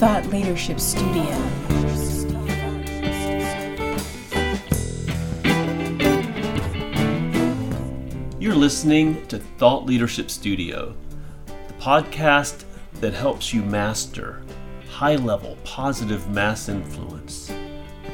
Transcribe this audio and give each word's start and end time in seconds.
Thought 0.00 0.24
Leadership 0.28 0.80
Studio. 0.80 1.22
You're 8.38 8.54
listening 8.54 9.26
to 9.26 9.38
Thought 9.58 9.84
Leadership 9.84 10.30
Studio, 10.30 10.96
the 11.44 11.74
podcast 11.74 12.64
that 12.94 13.12
helps 13.12 13.52
you 13.52 13.60
master 13.60 14.42
high 14.88 15.16
level 15.16 15.58
positive 15.64 16.26
mass 16.30 16.70
influence 16.70 17.52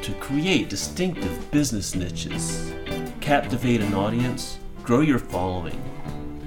to 0.02 0.12
create 0.14 0.68
distinctive 0.68 1.52
business 1.52 1.94
niches, 1.94 2.72
captivate 3.20 3.80
an 3.80 3.94
audience, 3.94 4.58
grow 4.82 5.02
your 5.02 5.20
following, 5.20 5.80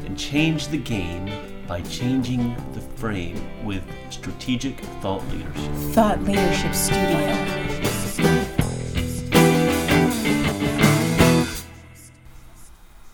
and 0.03 0.19
change 0.19 0.67
the 0.67 0.77
game 0.77 1.31
by 1.65 1.79
changing 1.83 2.57
frame 2.99 3.39
with 3.65 3.81
strategic 4.09 4.77
thought 5.01 5.25
leadership. 5.29 5.71
Thought 5.93 6.21
Leadership 6.23 6.75
Studio. 6.75 7.29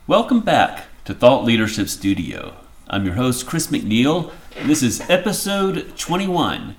Welcome 0.08 0.40
back 0.40 0.86
to 1.06 1.14
Thought 1.14 1.44
Leadership 1.44 1.88
Studio. 1.88 2.56
I'm 2.88 3.06
your 3.06 3.14
host, 3.14 3.46
Chris 3.46 3.68
McNeil. 3.68 4.32
This 4.64 4.82
is 4.82 5.08
episode 5.08 5.96
21 5.96 6.76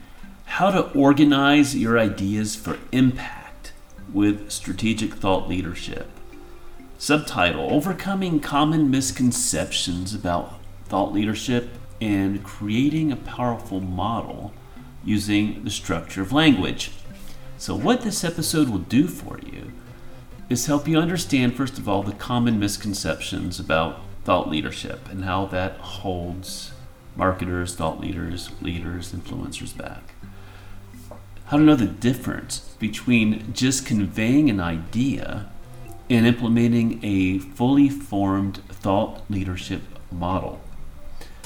How 0.47 0.73
to 0.73 0.91
Organize 0.91 1.77
Your 1.77 2.01
Ideas 2.01 2.57
for 2.57 2.77
Impact 2.91 3.73
with 4.13 4.51
Strategic 4.51 5.15
Thought 5.15 5.49
Leadership. 5.49 6.11
Subtitle 6.99 7.73
Overcoming 7.73 8.41
Common 8.41 8.91
Misconceptions 8.91 10.13
About 10.13 10.59
Thought 10.89 11.13
Leadership 11.13 11.69
and 12.01 12.43
Creating 12.45 13.11
a 13.11 13.17
Powerful 13.17 13.81
Model 13.81 14.53
Using 15.05 15.65
the 15.65 15.71
Structure 15.71 16.23
of 16.23 16.33
Language. 16.33 16.91
So, 17.59 17.75
what 17.75 18.03
this 18.03 18.25
episode 18.25 18.69
will 18.69 18.79
do 18.79 19.07
for 19.09 19.39
you 19.39 19.73
is 20.49 20.67
help 20.67 20.87
you 20.87 20.99
understand, 20.99 21.55
first 21.55 21.79
of 21.79 21.89
all, 21.89 22.03
the 22.03 22.13
common 22.13 22.59
misconceptions 22.59 23.59
about 23.59 24.01
thought 24.25 24.49
leadership 24.49 25.09
and 25.11 25.25
how 25.25 25.47
that 25.47 25.77
holds 25.79 26.73
marketers, 27.17 27.75
thought 27.75 28.01
leaders, 28.01 28.51
leaders, 28.61 29.13
influencers 29.13 29.77
back. 29.77 30.15
How 31.47 31.59
to 31.59 31.63
know 31.63 31.77
the 31.77 31.87
difference 31.87 32.59
between 32.79 33.53
just 33.53 33.87
conveying 33.87 34.51
an 34.51 34.61
idea 34.61 35.51
and 36.11 36.27
implementing 36.27 37.01
a 37.03 37.39
fully 37.39 37.89
formed 37.89 38.59
thought 38.69 39.23
leadership 39.31 39.83
model. 40.11 40.61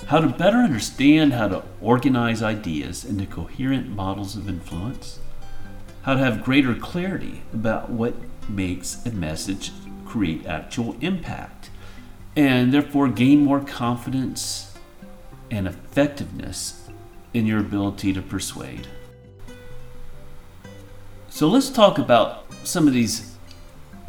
How 0.07 0.21
to 0.21 0.29
better 0.29 0.59
understand 0.59 1.33
how 1.33 1.49
to 1.49 1.63
organize 1.81 2.43
ideas 2.43 3.05
into 3.05 3.27
coherent 3.27 3.89
models 3.89 4.37
of 4.37 4.49
influence. 4.49 5.21
How 6.03 6.15
to 6.15 6.21
have 6.21 6.43
greater 6.43 6.75
clarity 6.75 7.43
about 7.53 7.91
what 7.91 8.15
makes 8.49 9.05
a 9.07 9.13
message 9.13 9.71
create 10.05 10.47
actual 10.47 10.97
impact 11.01 11.71
and 12.35 12.73
therefore 12.73 13.09
gain 13.09 13.45
more 13.45 13.61
confidence 13.61 14.77
and 15.51 15.69
effectiveness 15.69 16.89
in 17.33 17.47
your 17.47 17.61
ability 17.61 18.13
to 18.13 18.23
persuade. 18.23 18.89
So 21.29 21.49
let's 21.49 21.71
talk 21.71 21.99
about 21.99 22.47
some 22.65 22.89
of 22.89 22.93
these 22.95 23.37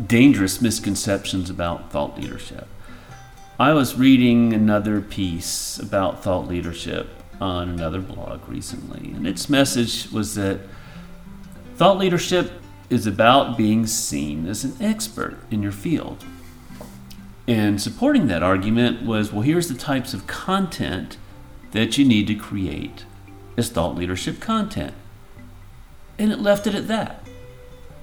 dangerous 0.08 0.62
misconceptions 0.62 1.50
about 1.50 1.92
thought 1.92 2.20
leadership. 2.20 2.68
I 3.62 3.74
was 3.74 3.96
reading 3.96 4.54
another 4.54 5.02
piece 5.02 5.78
about 5.78 6.24
thought 6.24 6.48
leadership 6.48 7.08
on 7.40 7.70
another 7.70 8.02
blog 8.02 8.50
recently, 8.50 9.12
and 9.12 9.28
its 9.28 9.52
message 9.52 10.12
was 10.12 10.34
that 10.34 10.62
thought 11.76 12.00
leadership 12.00 12.54
is 12.90 13.06
about 13.06 13.60
being 13.60 13.86
seen 13.86 14.48
as 14.48 14.64
an 14.64 14.74
expert 14.82 15.38
in 15.52 15.62
your 15.62 15.72
field. 15.72 16.26
And 17.48 17.80
supporting 17.80 18.26
that 18.30 18.42
argument 18.42 19.06
was 19.06 19.32
well, 19.32 19.44
here's 19.44 19.70
the 19.70 19.78
types 19.78 20.16
of 20.16 20.26
content 20.26 21.18
that 21.70 22.00
you 22.00 22.04
need 22.04 22.26
to 22.30 22.36
create 22.36 23.06
as 23.58 23.70
thought 23.70 23.94
leadership 23.94 24.40
content. 24.40 24.96
And 26.18 26.32
it 26.32 26.40
left 26.40 26.66
it 26.66 26.74
at 26.74 26.88
that. 26.88 27.28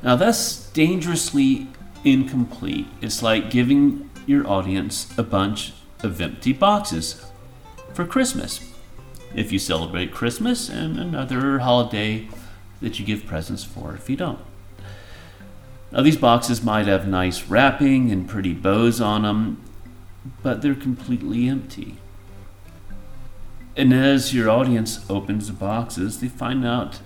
Now, 0.04 0.14
that's 0.14 0.70
dangerously 0.70 1.66
incomplete. 2.04 2.86
It's 3.00 3.24
like 3.24 3.50
giving 3.50 4.07
your 4.28 4.46
audience 4.46 5.16
a 5.18 5.22
bunch 5.22 5.72
of 6.02 6.20
empty 6.20 6.52
boxes 6.52 7.24
for 7.94 8.04
Christmas. 8.04 8.60
If 9.34 9.52
you 9.52 9.58
celebrate 9.58 10.12
Christmas 10.12 10.68
and 10.68 10.98
another 10.98 11.60
holiday 11.60 12.28
that 12.80 12.98
you 12.98 13.06
give 13.06 13.26
presents 13.26 13.64
for, 13.64 13.94
if 13.94 14.08
you 14.08 14.16
don't. 14.16 14.40
Now, 15.90 16.02
these 16.02 16.18
boxes 16.18 16.62
might 16.62 16.86
have 16.86 17.08
nice 17.08 17.44
wrapping 17.44 18.10
and 18.10 18.28
pretty 18.28 18.52
bows 18.52 19.00
on 19.00 19.22
them, 19.22 19.64
but 20.42 20.60
they're 20.60 20.74
completely 20.74 21.48
empty. 21.48 21.96
And 23.76 23.94
as 23.94 24.34
your 24.34 24.50
audience 24.50 25.08
opens 25.08 25.46
the 25.46 25.54
boxes, 25.54 26.20
they 26.20 26.28
find 26.28 26.66
out 26.66 27.00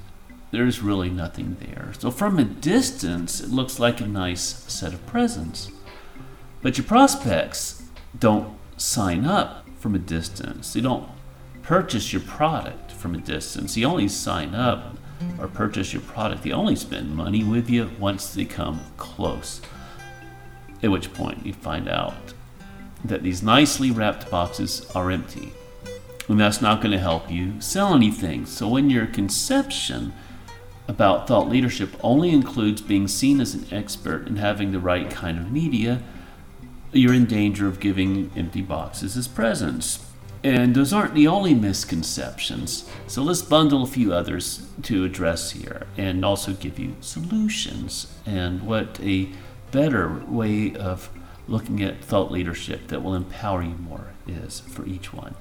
there's 0.50 0.82
really 0.82 1.11
nothing 1.11 1.56
there. 1.61 1.93
So, 1.99 2.11
from 2.11 2.38
a 2.38 2.44
distance, 2.44 3.41
it 3.41 3.50
looks 3.50 3.78
like 3.78 4.00
a 4.00 4.06
nice 4.06 4.43
set 4.43 4.93
of 4.93 5.06
presents. 5.06 5.71
But 6.62 6.78
your 6.78 6.87
prospects 6.87 7.83
don't 8.19 8.56
sign 8.77 9.25
up 9.25 9.67
from 9.78 9.95
a 9.95 9.99
distance, 9.99 10.73
they 10.73 10.81
don't 10.81 11.09
purchase 11.62 12.12
your 12.12 12.23
product 12.23 12.93
from 12.93 13.15
a 13.15 13.19
distance. 13.19 13.77
You 13.77 13.87
only 13.87 14.09
sign 14.09 14.55
up 14.55 14.97
or 15.39 15.49
purchase 15.49 15.93
your 15.93 16.03
product. 16.03 16.43
They 16.43 16.53
only 16.53 16.77
spend 16.77 17.15
money 17.15 17.45
with 17.45 17.71
you 17.71 17.91
once 17.99 18.33
they 18.33 18.45
come 18.45 18.81
close. 18.97 19.61
At 20.83 20.91
which 20.91 21.12
point 21.12 21.47
you 21.47 21.53
find 21.53 21.89
out 21.89 22.15
that 23.05 23.23
these 23.23 23.43
nicely 23.43 23.91
wrapped 23.91 24.31
boxes 24.31 24.89
are 24.94 25.11
empty. 25.11 25.53
And 26.29 26.41
that's 26.41 26.62
not 26.62 26.81
going 26.81 26.93
to 26.93 26.99
help 26.99 27.31
you 27.31 27.61
sell 27.61 27.94
anything. 27.94 28.47
So 28.47 28.69
when 28.69 28.91
your 28.91 29.06
conception 29.06 30.12
about 30.89 31.27
thought 31.27 31.49
leadership 31.49 31.91
only 32.03 32.31
includes 32.31 32.81
being 32.81 33.09
seen 33.09 33.41
as 33.41 33.55
an 33.55 33.67
expert 33.71 34.27
and 34.27 34.39
having 34.39 34.73
the 34.73 34.81
right 34.81 35.11
kind 35.11 35.39
of 35.39 35.53
media, 35.53 36.03
you're 36.92 37.14
in 37.14 37.26
danger 37.26 37.66
of 37.66 37.80
giving 37.80 38.30
empty 38.36 38.62
boxes 38.62 39.16
as 39.16 39.28
presents. 39.28 40.04
And 40.44 40.75
those 40.75 40.92
aren't 40.92 41.14
the 41.14 41.28
only 41.28 41.54
misconceptions. 41.54 42.91
So 43.06 43.22
let's 43.22 43.42
bundle 43.42 43.84
a 43.84 43.86
few 43.86 44.12
others 44.12 44.66
to 44.82 45.04
address 45.04 45.52
here 45.52 45.86
and 45.97 46.25
also 46.25 46.52
give 46.52 46.78
you 46.78 46.97
solutions 47.00 48.12
and 48.26 48.62
what 48.62 48.98
a 49.00 49.28
better 49.70 50.22
way 50.26 50.75
of 50.75 51.10
looking 51.47 51.82
at 51.82 52.02
thought 52.02 52.31
leadership 52.31 52.88
that 52.88 53.02
will 53.02 53.14
empower 53.14 53.62
you 53.62 53.75
more 53.75 54.12
is 54.26 54.60
for 54.60 54.84
each 54.86 55.12
one. 55.12 55.34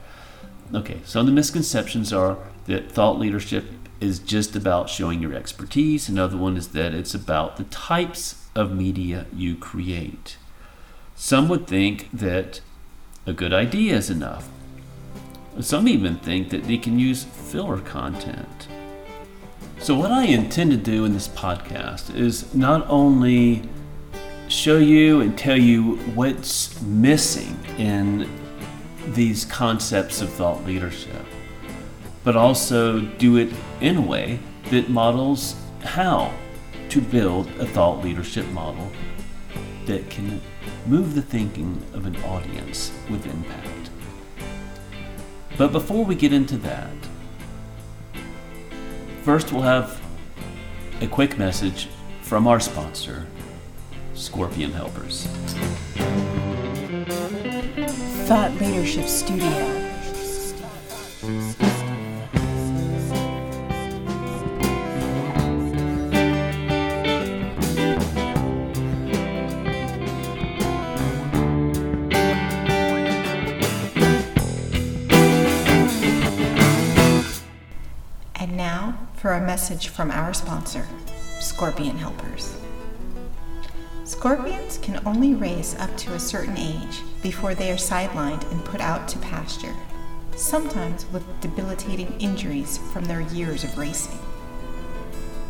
Okay, 0.74 1.02
so 1.04 1.24
the 1.24 1.32
misconceptions 1.32 2.14
are 2.14 2.38
that 2.66 2.92
thought 2.92 3.20
leadership 3.20 3.66
is 4.00 4.20
just 4.20 4.56
about 4.56 4.90
showing 4.90 5.22
your 5.22 5.34
expertise. 5.34 6.10
Another 6.10 6.38
one 6.38 6.58
is 6.58 6.70
that 6.70 6.94
it's 6.94 7.14
about 7.14 7.58
the 7.58 7.64
types 7.66 8.48
of 8.56 8.76
media 8.76 9.26
you 9.34 9.56
create. 9.56 10.38
Some 11.16 11.50
would 11.50 11.68
think 11.68 12.10
that 12.12 12.62
a 13.26 13.34
good 13.34 13.54
idea 13.54 13.96
is 13.96 14.10
enough. 14.10 14.50
Some 15.60 15.88
even 15.88 16.18
think 16.18 16.50
that 16.50 16.64
they 16.64 16.78
can 16.78 16.98
use 16.98 17.24
filler 17.24 17.80
content. 17.80 18.68
So, 19.80 19.96
what 19.96 20.12
I 20.12 20.26
intend 20.26 20.72
to 20.72 20.78
do 20.78 21.06
in 21.06 21.14
this 21.14 21.28
podcast 21.28 22.16
is 22.16 22.54
not 22.54 22.88
only 22.90 23.64
show 24.48 24.78
you 24.78 25.22
and 25.22 25.38
tell 25.38 25.58
you 25.58 25.98
what's 26.14 26.82
missing 26.82 27.58
in 27.78 28.30
these 29.08 29.46
concepts 29.46 30.22
of 30.22 30.30
thought 30.30 30.64
leadership, 30.66 31.26
but 32.24 32.36
also 32.36 33.00
do 33.00 33.38
it 33.38 33.52
in 33.80 33.98
a 33.98 34.02
way 34.02 34.40
that 34.70 34.90
models 34.90 35.56
how 35.84 36.34
to 36.90 37.02
build 37.02 37.48
a 37.60 37.66
thought 37.66 38.04
leadership 38.04 38.46
model 38.50 38.92
that 39.92 40.10
can 40.10 40.40
move 40.88 41.16
the 41.16 41.22
thinking 41.22 41.84
of 41.94 42.06
an 42.06 42.16
audience 42.24 42.94
with 43.10 43.26
impact. 43.26 43.90
But 45.58 45.74
before 45.74 46.06
we 46.06 46.16
get 46.16 46.32
into 46.32 46.56
that, 46.60 46.94
first 49.24 49.52
we'll 49.52 49.64
have 49.64 50.02
a 51.02 51.08
quick 51.08 51.38
message 51.38 51.90
from 52.22 52.48
our 52.48 52.62
sponsor, 52.62 53.28
Scorpion 54.14 54.72
Helpers. 54.72 55.26
Thought 58.28 58.54
Leadership 58.62 59.08
Studio. 59.08 59.82
A 79.42 79.46
message 79.46 79.88
from 79.88 80.12
our 80.12 80.36
sponsor, 80.36 80.86
Scorpion 81.40 81.98
Helpers. 81.98 82.56
Scorpions 84.04 84.78
can 84.78 85.02
only 85.08 85.34
race 85.34 85.76
up 85.80 85.96
to 85.98 86.14
a 86.14 86.20
certain 86.20 86.58
age 86.58 87.02
before 87.24 87.56
they 87.56 87.72
are 87.72 87.76
sidelined 87.76 88.50
and 88.52 88.64
put 88.64 88.82
out 88.82 89.08
to 89.08 89.18
pasture, 89.18 89.74
sometimes 90.36 91.08
with 91.08 91.24
debilitating 91.42 92.20
injuries 92.22 92.78
from 92.94 93.06
their 93.06 93.22
years 93.22 93.64
of 93.64 93.78
racing. 93.80 94.20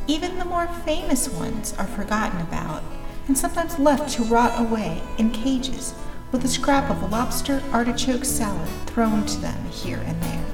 Even 0.07 0.39
the 0.39 0.45
more 0.45 0.67
famous 0.85 1.27
ones 1.27 1.73
are 1.77 1.87
forgotten 1.87 2.39
about 2.39 2.83
and 3.27 3.37
sometimes 3.37 3.77
left 3.77 4.09
to 4.13 4.23
rot 4.23 4.57
away 4.57 5.01
in 5.17 5.31
cages 5.31 5.93
with 6.31 6.45
a 6.45 6.47
scrap 6.47 6.89
of 6.89 7.11
lobster 7.11 7.61
artichoke 7.73 8.23
salad 8.23 8.69
thrown 8.85 9.25
to 9.25 9.37
them 9.41 9.65
here 9.65 10.01
and 10.05 10.21
there. 10.23 10.50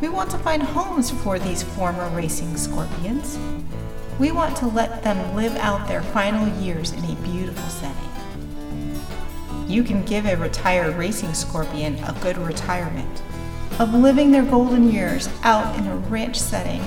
We 0.00 0.08
want 0.08 0.30
to 0.30 0.38
find 0.38 0.62
homes 0.62 1.10
for 1.10 1.38
these 1.38 1.62
former 1.62 2.08
racing 2.10 2.56
scorpions. 2.56 3.38
We 4.18 4.32
want 4.32 4.56
to 4.58 4.66
let 4.66 5.02
them 5.02 5.34
live 5.34 5.56
out 5.56 5.88
their 5.88 6.02
final 6.02 6.48
years 6.60 6.92
in 6.92 7.04
a 7.04 7.14
beautiful 7.16 7.68
setting. 7.68 8.10
You 9.68 9.82
can 9.82 10.04
give 10.04 10.26
a 10.26 10.36
retired 10.36 10.96
racing 10.96 11.34
scorpion 11.34 11.94
a 12.04 12.16
good 12.20 12.36
retirement 12.38 13.22
of 13.78 13.94
living 13.94 14.30
their 14.30 14.44
golden 14.44 14.90
years 14.90 15.28
out 15.42 15.76
in 15.76 15.86
a 15.86 15.96
ranch 15.96 16.38
setting, 16.38 16.82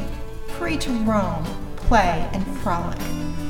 free 0.57 0.77
to 0.77 0.91
roam, 1.03 1.43
play, 1.75 2.29
and 2.33 2.45
frolic 2.59 2.99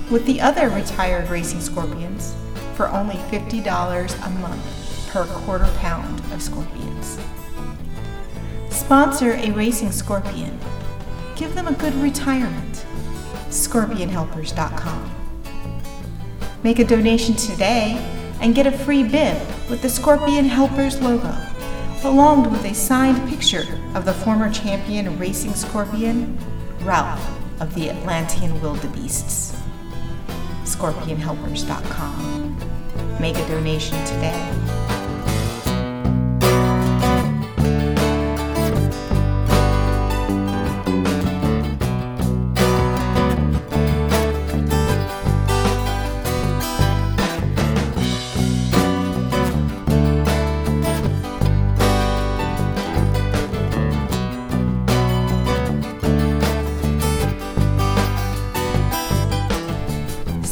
with 0.09 0.25
the 0.25 0.39
other 0.39 0.69
retired 0.69 1.29
racing 1.29 1.59
scorpions 1.59 2.35
for 2.75 2.87
only 2.89 3.15
$50 3.15 4.25
a 4.25 4.29
month 4.39 5.09
per 5.09 5.25
quarter 5.25 5.67
pound 5.77 6.19
of 6.31 6.41
scorpions. 6.41 7.19
Sponsor 8.87 9.33
a 9.33 9.51
racing 9.51 9.91
scorpion. 9.91 10.57
Give 11.35 11.53
them 11.53 11.67
a 11.67 11.73
good 11.73 11.93
retirement. 11.95 12.85
ScorpionHelpers.com. 13.49 15.11
Make 16.63 16.79
a 16.79 16.85
donation 16.85 17.35
today 17.35 17.97
and 18.39 18.55
get 18.55 18.65
a 18.65 18.71
free 18.71 19.03
bib 19.03 19.45
with 19.69 19.81
the 19.81 19.89
Scorpion 19.89 20.45
Helpers 20.45 21.01
logo, 21.01 21.35
along 22.05 22.49
with 22.49 22.63
a 22.63 22.73
signed 22.73 23.27
picture 23.27 23.65
of 23.93 24.05
the 24.05 24.13
former 24.13 24.49
champion 24.49 25.19
racing 25.19 25.53
scorpion, 25.53 26.39
Ralph 26.83 27.19
of 27.59 27.75
the 27.75 27.89
Atlantean 27.89 28.61
Wildebeests. 28.61 29.53
ScorpionHelpers.com. 30.63 32.57
Make 33.19 33.35
a 33.35 33.45
donation 33.49 34.01
today. 34.05 34.66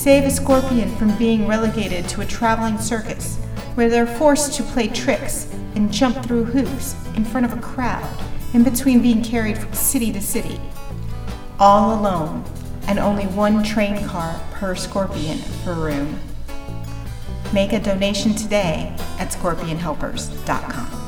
Save 0.05 0.25
a 0.25 0.29
scorpion 0.29 0.95
from 0.97 1.17
being 1.17 1.47
relegated 1.47 2.07
to 2.09 2.21
a 2.21 2.27
traveling 2.27 2.77
circus 2.77 3.37
where 3.73 3.89
they're 3.89 4.05
forced 4.05 4.53
to 4.53 4.61
play 4.61 4.87
tricks 4.87 5.51
and 5.73 5.91
jump 5.91 6.23
through 6.23 6.43
hoops 6.43 6.93
in 7.15 7.25
front 7.25 7.43
of 7.43 7.57
a 7.57 7.59
crowd 7.59 8.07
in 8.53 8.63
between 8.63 9.01
being 9.01 9.23
carried 9.23 9.57
from 9.57 9.73
city 9.73 10.13
to 10.13 10.21
city. 10.21 10.61
All 11.57 11.99
alone, 11.99 12.43
and 12.87 12.99
only 12.99 13.25
one 13.25 13.63
train 13.63 14.07
car 14.07 14.39
per 14.51 14.75
scorpion 14.75 15.39
per 15.63 15.73
room. 15.73 16.19
Make 17.51 17.73
a 17.73 17.79
donation 17.79 18.35
today 18.35 18.95
at 19.17 19.31
scorpionhelpers.com. 19.31 21.04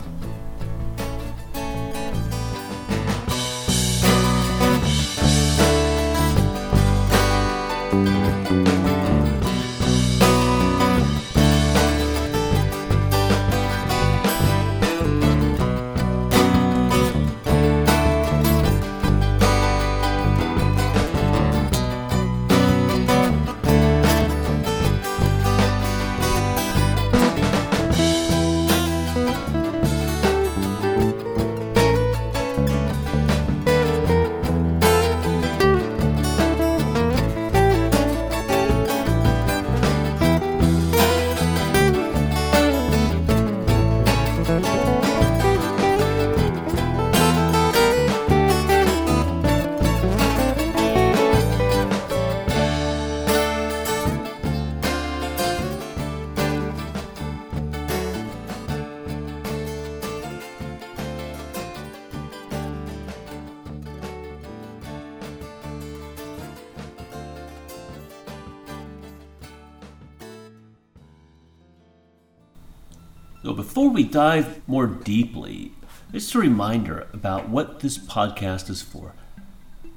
dive 74.11 74.67
more 74.67 74.87
deeply, 74.87 75.71
just 76.11 76.33
a 76.35 76.39
reminder 76.39 77.07
about 77.13 77.49
what 77.49 77.81
this 77.81 77.97
podcast 77.97 78.69
is 78.69 78.81
for. 78.81 79.13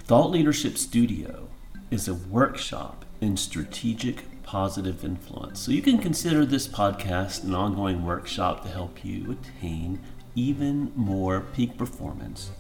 Thought 0.05 0.31
Leadership 0.31 0.77
Studio 0.77 1.49
is 1.91 2.09
a 2.09 2.15
workshop 2.15 3.05
in 3.21 3.37
strategic 3.37 4.43
positive 4.43 5.05
influence. 5.05 5.61
So 5.61 5.71
you 5.71 5.83
can 5.83 5.99
consider 5.99 6.45
this 6.45 6.67
podcast 6.67 7.45
an 7.45 7.55
ongoing 7.55 8.05
workshop 8.05 8.63
to 8.65 8.69
help 8.69 9.05
you 9.05 9.31
attain 9.31 10.01
even 10.35 10.93
more 10.97 11.41
peak 11.41 11.77
performance 11.77 12.51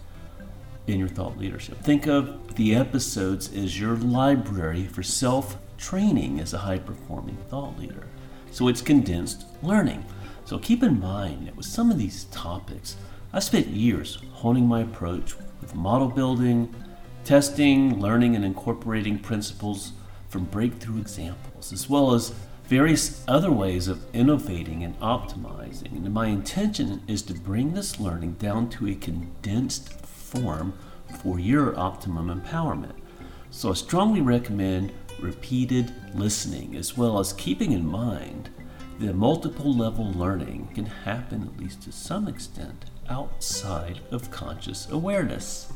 in 0.86 0.98
your 0.98 1.08
thought 1.08 1.36
leadership. 1.36 1.78
Think 1.82 2.06
of 2.06 2.54
the 2.54 2.74
episodes 2.74 3.52
as 3.52 3.80
your 3.80 3.96
library 3.96 4.86
for 4.86 5.02
self 5.02 5.56
training 5.78 6.40
as 6.40 6.54
a 6.54 6.58
high 6.58 6.78
performing 6.78 7.36
thought 7.48 7.78
leader. 7.78 8.06
So 8.52 8.68
it's 8.68 8.82
condensed 8.82 9.46
learning. 9.62 10.04
So 10.50 10.58
keep 10.58 10.82
in 10.82 10.98
mind 10.98 11.46
that 11.46 11.54
with 11.54 11.64
some 11.64 11.92
of 11.92 11.98
these 11.98 12.24
topics, 12.32 12.96
I 13.32 13.38
spent 13.38 13.68
years 13.68 14.18
honing 14.32 14.66
my 14.66 14.80
approach 14.80 15.36
with 15.60 15.76
model 15.76 16.08
building, 16.08 16.74
testing, 17.22 18.00
learning, 18.00 18.34
and 18.34 18.44
incorporating 18.44 19.20
principles 19.20 19.92
from 20.28 20.46
breakthrough 20.46 21.00
examples, 21.00 21.72
as 21.72 21.88
well 21.88 22.14
as 22.14 22.34
various 22.64 23.22
other 23.28 23.52
ways 23.52 23.86
of 23.86 24.04
innovating 24.12 24.82
and 24.82 24.98
optimizing. 24.98 25.92
And 25.92 26.12
my 26.12 26.26
intention 26.26 27.04
is 27.06 27.22
to 27.22 27.34
bring 27.34 27.74
this 27.74 28.00
learning 28.00 28.32
down 28.32 28.70
to 28.70 28.88
a 28.88 28.96
condensed 28.96 29.92
form 30.04 30.72
for 31.22 31.38
your 31.38 31.78
optimum 31.78 32.26
empowerment. 32.28 32.96
So 33.52 33.70
I 33.70 33.74
strongly 33.74 34.20
recommend 34.20 34.90
repeated 35.20 35.94
listening 36.12 36.74
as 36.74 36.96
well 36.96 37.20
as 37.20 37.32
keeping 37.34 37.70
in 37.70 37.86
mind 37.86 38.50
the 39.00 39.14
multiple 39.14 39.74
level 39.74 40.12
learning 40.12 40.68
can 40.74 40.84
happen, 40.84 41.42
at 41.42 41.58
least 41.58 41.80
to 41.80 41.90
some 41.90 42.28
extent, 42.28 42.84
outside 43.08 43.98
of 44.10 44.30
conscious 44.30 44.90
awareness. 44.90 45.72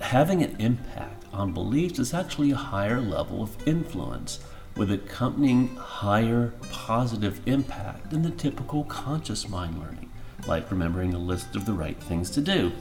Having 0.00 0.42
an 0.42 0.56
impact 0.58 1.24
on 1.32 1.52
beliefs 1.52 2.00
is 2.00 2.12
actually 2.12 2.50
a 2.50 2.56
higher 2.56 3.00
level 3.00 3.44
of 3.44 3.68
influence 3.68 4.40
with 4.76 4.90
accompanying 4.90 5.76
higher 5.76 6.52
positive 6.72 7.40
impact 7.46 8.10
than 8.10 8.22
the 8.22 8.30
typical 8.30 8.82
conscious 8.82 9.48
mind 9.48 9.78
learning, 9.78 10.10
like 10.48 10.68
remembering 10.68 11.14
a 11.14 11.18
list 11.18 11.54
of 11.54 11.66
the 11.66 11.72
right 11.72 12.02
things 12.02 12.28
to 12.30 12.40
do. 12.40 12.72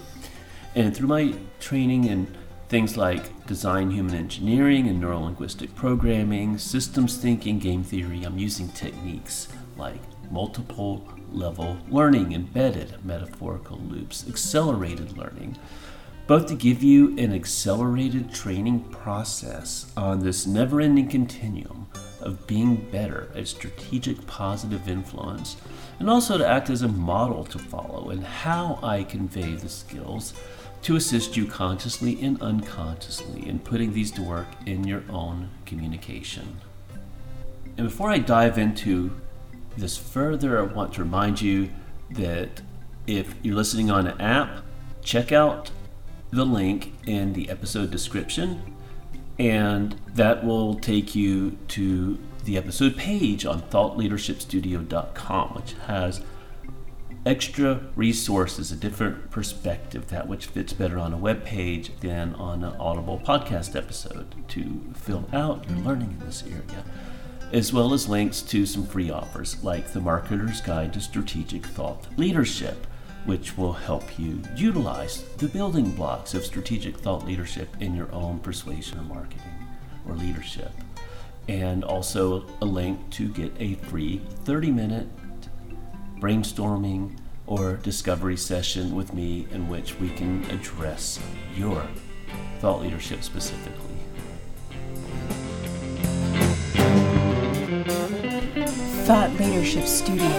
And 0.74 0.98
through 0.98 1.10
my 1.10 1.36
training 1.60 2.06
in 2.06 2.36
things 2.68 2.98
like 2.98 3.46
design 3.46 3.92
human 3.92 4.16
engineering 4.16 4.88
and 4.88 5.04
neurolinguistic 5.04 5.76
programming, 5.76 6.58
systems 6.58 7.16
thinking, 7.18 7.60
game 7.60 7.84
theory, 7.84 8.24
I'm 8.24 8.40
using 8.40 8.70
techniques 8.70 9.50
like 9.78 10.02
multiple 10.32 11.08
level 11.32 11.78
learning, 11.90 12.34
embedded 12.34 13.04
metaphorical 13.04 13.78
loops, 13.80 14.28
accelerated 14.28 15.18
learning, 15.18 15.58
both 16.28 16.48
to 16.48 16.56
give 16.56 16.82
you 16.82 17.18
an 17.18 17.34
accelerated 17.34 18.34
training 18.34 18.80
process 18.86 19.92
on 19.98 20.20
this 20.20 20.48
never 20.48 20.80
ending 20.80 21.08
continuum 21.08 21.88
of 22.22 22.48
being 22.48 22.76
better 22.90 23.30
at 23.36 23.48
strategic 23.48 24.26
positive 24.26 24.88
influence, 24.88 25.58
and 26.00 26.10
also 26.10 26.38
to 26.38 26.48
act 26.48 26.70
as 26.70 26.82
a 26.82 26.88
model 26.88 27.44
to 27.44 27.60
follow 27.60 28.10
in 28.10 28.22
how 28.22 28.80
I 28.82 29.04
convey 29.04 29.56
the 29.56 29.70
skills 29.70 30.34
to 30.84 30.96
assist 30.96 31.38
you 31.38 31.46
consciously 31.46 32.22
and 32.22 32.42
unconsciously 32.42 33.48
in 33.48 33.60
putting 33.60 33.94
these 33.94 34.12
to 34.12 34.22
work 34.22 34.48
in 34.66 34.86
your 34.86 35.04
own 35.10 35.50
communication. 35.66 36.58
And 37.78 37.88
before 37.88 38.10
I 38.10 38.18
dive 38.20 38.58
into 38.58 39.12
this 39.78 39.98
further, 39.98 40.60
I 40.60 40.64
want 40.64 40.94
to 40.94 41.04
remind 41.04 41.42
you 41.42 41.70
that 42.12 42.62
if 43.08 43.36
you're 43.42 43.56
listening 43.56 43.92
on 43.92 44.08
an 44.08 44.20
app, 44.22 44.64
check 45.04 45.32
out 45.32 45.72
the 46.32 46.46
link 46.46 46.94
in 47.06 47.34
the 47.34 47.50
episode 47.50 47.92
description, 47.92 48.62
and 49.38 49.96
that 50.08 50.44
will 50.44 50.76
take 50.76 51.16
you 51.16 51.58
to 51.70 52.18
the 52.46 52.58
episode 52.58 52.98
page 52.98 53.46
on 53.46 53.62
thoughtleadershipstudio.com, 53.64 55.50
which 55.50 55.74
has 55.88 56.22
extra 57.26 57.82
resources, 57.96 58.72
a 58.72 58.76
different 58.76 59.32
perspective, 59.32 60.08
that 60.08 60.28
which 60.28 60.48
fits 60.48 60.74
better 60.74 61.00
on 61.00 61.14
a 61.14 61.18
web 61.18 61.44
page 61.46 61.92
than 62.02 62.36
on 62.36 62.64
an 62.64 62.76
Audible 62.80 63.22
podcast 63.24 63.76
episode 63.76 64.36
to 64.50 64.84
fill 64.94 65.28
out 65.32 65.68
your 65.70 65.80
learning 65.80 66.18
in 66.20 66.26
this 66.26 66.44
area, 66.44 66.84
as 67.54 67.72
well 67.72 67.94
as 67.94 68.10
links 68.10 68.42
to 68.42 68.66
some 68.66 68.84
free 68.84 69.12
offers 69.12 69.64
like 69.64 69.94
the 69.94 70.00
Marketer's 70.00 70.60
Guide 70.60 70.92
to 70.94 71.00
Strategic 71.00 71.64
Thought 71.64 72.08
Leadership, 72.18 72.88
which 73.26 73.56
will 73.56 73.74
help 73.74 74.18
you 74.18 74.42
utilize 74.56 75.24
the 75.38 75.48
building 75.48 75.92
blocks 75.92 76.34
of 76.34 76.44
strategic 76.44 76.98
thought 76.98 77.26
leadership 77.26 77.70
in 77.80 77.96
your 77.96 78.12
own 78.12 78.40
persuasion 78.40 78.98
or 79.00 79.04
marketing 79.04 79.68
or 80.10 80.16
leadership. 80.16 80.72
And 81.48 81.84
also 81.84 82.48
a 82.62 82.66
link 82.66 83.08
to 83.12 83.30
get 83.30 83.54
a 83.60 83.76
free 83.76 84.20
30 84.46 84.72
minute 84.72 85.08
brainstorming 86.20 87.18
or 87.46 87.76
discovery 87.78 88.38
session 88.38 88.96
with 88.96 89.14
me 89.14 89.46
in 89.52 89.70
which 89.70 90.00
we 90.00 90.10
can 90.10 90.44
address 90.50 91.20
your 91.56 91.86
thought 92.60 92.82
leadership 92.82 93.24
specifically. 93.24 93.93
Thought 99.06 99.34
Leadership 99.34 99.86
Studio. 99.86 100.30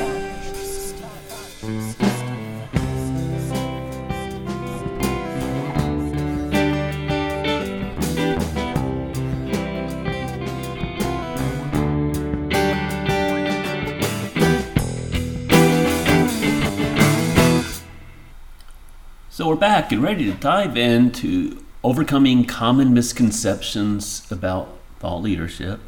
So 19.28 19.46
we're 19.46 19.56
back 19.56 19.92
and 19.92 20.02
ready 20.02 20.24
to 20.24 20.32
dive 20.38 20.78
into 20.78 21.62
overcoming 21.82 22.46
common 22.46 22.94
misconceptions 22.94 24.26
about 24.30 24.78
thought 25.00 25.20
leadership 25.20 25.80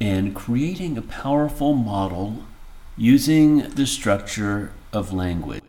and 0.00 0.34
creating 0.34 0.98
a 0.98 1.02
powerful 1.02 1.74
model 1.74 2.44
using 2.96 3.68
the 3.70 3.86
structure 3.86 4.72
of 4.92 5.12
language. 5.12 5.62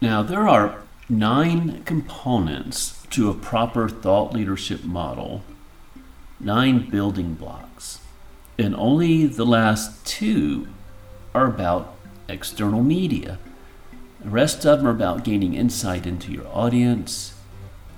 Now, 0.00 0.22
there 0.22 0.48
are 0.48 0.82
nine 1.08 1.82
components 1.84 3.06
to 3.10 3.30
a 3.30 3.34
proper 3.34 3.88
thought 3.88 4.32
leadership 4.32 4.84
model, 4.84 5.42
nine 6.40 6.90
building 6.90 7.34
blocks, 7.34 8.00
and 8.58 8.74
only 8.74 9.26
the 9.26 9.46
last 9.46 10.04
two 10.06 10.68
are 11.34 11.46
about 11.46 11.94
external 12.28 12.82
media. 12.82 13.38
The 14.20 14.30
rest 14.30 14.64
of 14.64 14.78
them 14.78 14.88
are 14.88 14.90
about 14.90 15.24
gaining 15.24 15.54
insight 15.54 16.06
into 16.06 16.32
your 16.32 16.46
audience, 16.48 17.34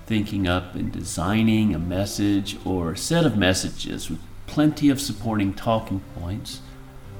thinking 0.06 0.46
up 0.46 0.74
and 0.74 0.92
designing 0.92 1.74
a 1.74 1.78
message 1.78 2.56
or 2.64 2.92
a 2.92 2.96
set 2.96 3.24
of 3.24 3.36
messages 3.36 4.10
plenty 4.46 4.88
of 4.88 5.00
supporting 5.00 5.54
talking 5.54 6.00
points 6.18 6.60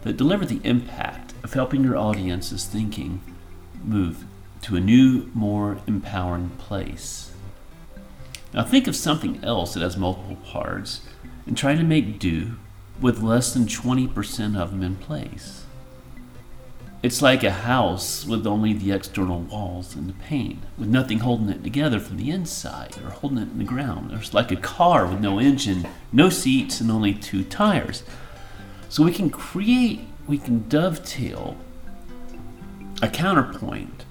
that 0.02 0.16
deliver 0.16 0.44
the 0.44 0.60
impact 0.64 1.34
of 1.42 1.54
helping 1.54 1.82
your 1.82 1.96
audience's 1.96 2.64
thinking 2.66 3.20
move 3.82 4.24
to 4.62 4.76
a 4.76 4.80
new, 4.80 5.30
more 5.34 5.78
empowering 5.86 6.50
place. 6.58 7.32
Now, 8.52 8.64
think 8.64 8.86
of 8.86 8.96
something 8.96 9.42
else 9.42 9.74
that 9.74 9.82
has 9.82 9.96
multiple 9.96 10.36
parts 10.36 11.00
and 11.46 11.56
try 11.56 11.74
to 11.74 11.82
make 11.82 12.18
do 12.18 12.56
with 13.00 13.22
less 13.22 13.52
than 13.52 13.64
20% 13.64 14.56
of 14.56 14.70
them 14.70 14.82
in 14.82 14.96
place. 14.96 15.64
It's 17.04 17.20
like 17.20 17.44
a 17.44 17.50
house 17.50 18.24
with 18.24 18.46
only 18.46 18.72
the 18.72 18.92
external 18.92 19.40
walls 19.40 19.94
and 19.94 20.08
the 20.08 20.14
paint, 20.14 20.60
with 20.78 20.88
nothing 20.88 21.18
holding 21.18 21.50
it 21.50 21.62
together 21.62 22.00
from 22.00 22.16
the 22.16 22.30
inside 22.30 22.96
or 23.04 23.10
holding 23.10 23.36
it 23.36 23.50
in 23.50 23.58
the 23.58 23.64
ground. 23.64 24.10
It's 24.12 24.32
like 24.32 24.50
a 24.50 24.56
car 24.56 25.06
with 25.06 25.20
no 25.20 25.38
engine, 25.38 25.86
no 26.12 26.30
seats, 26.30 26.80
and 26.80 26.90
only 26.90 27.12
two 27.12 27.44
tires. 27.44 28.04
So 28.88 29.04
we 29.04 29.12
can 29.12 29.28
create, 29.28 30.00
we 30.26 30.38
can 30.38 30.66
dovetail 30.66 31.58
a 33.02 33.08
counterpoint 33.10 34.06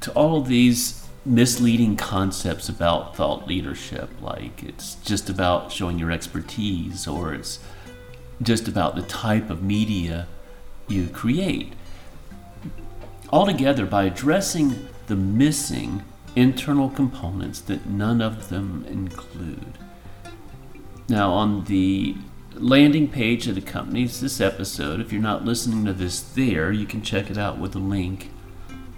to 0.00 0.10
all 0.12 0.38
of 0.38 0.48
these 0.48 1.06
misleading 1.26 1.96
concepts 1.96 2.70
about 2.70 3.14
thought 3.14 3.46
leadership, 3.46 4.08
like 4.22 4.62
it's 4.62 4.94
just 5.04 5.28
about 5.28 5.70
showing 5.70 5.98
your 5.98 6.10
expertise 6.10 7.06
or 7.06 7.34
it's 7.34 7.58
just 8.40 8.68
about 8.68 8.96
the 8.96 9.02
type 9.02 9.50
of 9.50 9.62
media 9.62 10.26
you 10.86 11.08
create 11.08 11.74
altogether 13.30 13.86
by 13.86 14.04
addressing 14.04 14.88
the 15.06 15.16
missing 15.16 16.04
internal 16.36 16.88
components 16.90 17.60
that 17.62 17.86
none 17.86 18.20
of 18.20 18.48
them 18.48 18.84
include. 18.88 19.78
Now, 21.08 21.32
on 21.32 21.64
the 21.64 22.16
landing 22.54 23.08
page 23.08 23.46
that 23.46 23.56
accompanies 23.56 24.20
this 24.20 24.40
episode, 24.40 25.00
if 25.00 25.12
you're 25.12 25.22
not 25.22 25.44
listening 25.44 25.84
to 25.86 25.92
this 25.92 26.20
there, 26.20 26.70
you 26.70 26.86
can 26.86 27.02
check 27.02 27.30
it 27.30 27.38
out 27.38 27.58
with 27.58 27.74
a 27.74 27.78
link 27.78 28.30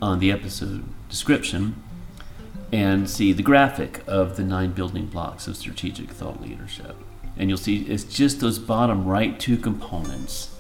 on 0.03 0.19
the 0.19 0.33
episode 0.33 0.85
description 1.09 1.83
and 2.73 3.09
see 3.09 3.33
the 3.33 3.43
graphic 3.43 4.03
of 4.07 4.37
the 4.37 4.45
nine 4.45 4.73
building 4.73 5.07
blocks 5.07 5.47
of 5.47 5.57
strategic 5.57 6.11
thought 6.11 6.41
leadership. 6.41 6.97
And 7.37 7.49
you'll 7.49 7.59
see 7.59 7.83
it's 7.83 8.05
just 8.05 8.41
those 8.41 8.59
bottom 8.59 9.07
right 9.07 9.39
two 9.39 9.57
components 9.57 10.57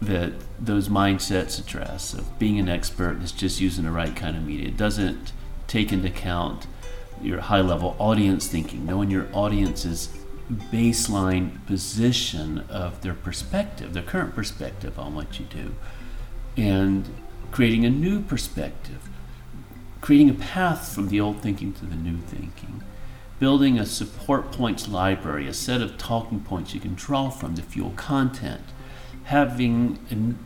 that 0.00 0.32
those 0.60 0.88
mindsets 0.88 1.58
address 1.58 2.14
of 2.14 2.38
being 2.38 2.58
an 2.58 2.68
expert 2.68 3.22
is 3.22 3.32
just 3.32 3.60
using 3.60 3.84
the 3.84 3.90
right 3.90 4.14
kind 4.14 4.36
of 4.36 4.44
media. 4.46 4.68
It 4.68 4.76
doesn't 4.76 5.32
take 5.66 5.92
into 5.92 6.08
account 6.08 6.66
your 7.20 7.40
high 7.40 7.60
level 7.60 7.96
audience 7.98 8.46
thinking, 8.46 8.86
knowing 8.86 9.10
your 9.10 9.26
audience's 9.32 10.08
baseline 10.50 11.64
position 11.66 12.64
of 12.70 13.02
their 13.02 13.14
perspective, 13.14 13.92
their 13.92 14.02
current 14.02 14.34
perspective 14.34 14.98
on 14.98 15.14
what 15.14 15.38
you 15.38 15.44
do, 15.46 15.74
and 16.56 17.08
creating 17.50 17.84
a 17.84 17.90
new 17.90 18.22
perspective, 18.22 19.08
creating 20.00 20.30
a 20.30 20.34
path 20.34 20.94
from 20.94 21.08
the 21.08 21.20
old 21.20 21.40
thinking 21.42 21.72
to 21.72 21.84
the 21.84 21.96
new 21.96 22.18
thinking. 22.18 22.82
Building 23.38 23.78
a 23.78 23.86
support 23.86 24.50
points 24.50 24.88
library, 24.88 25.46
a 25.46 25.54
set 25.54 25.80
of 25.80 25.96
talking 25.96 26.40
points 26.40 26.74
you 26.74 26.80
can 26.80 26.94
draw 26.94 27.30
from 27.30 27.54
to 27.54 27.62
fuel 27.62 27.92
content, 27.96 28.62
having 29.28 29.98
an 30.08 30.38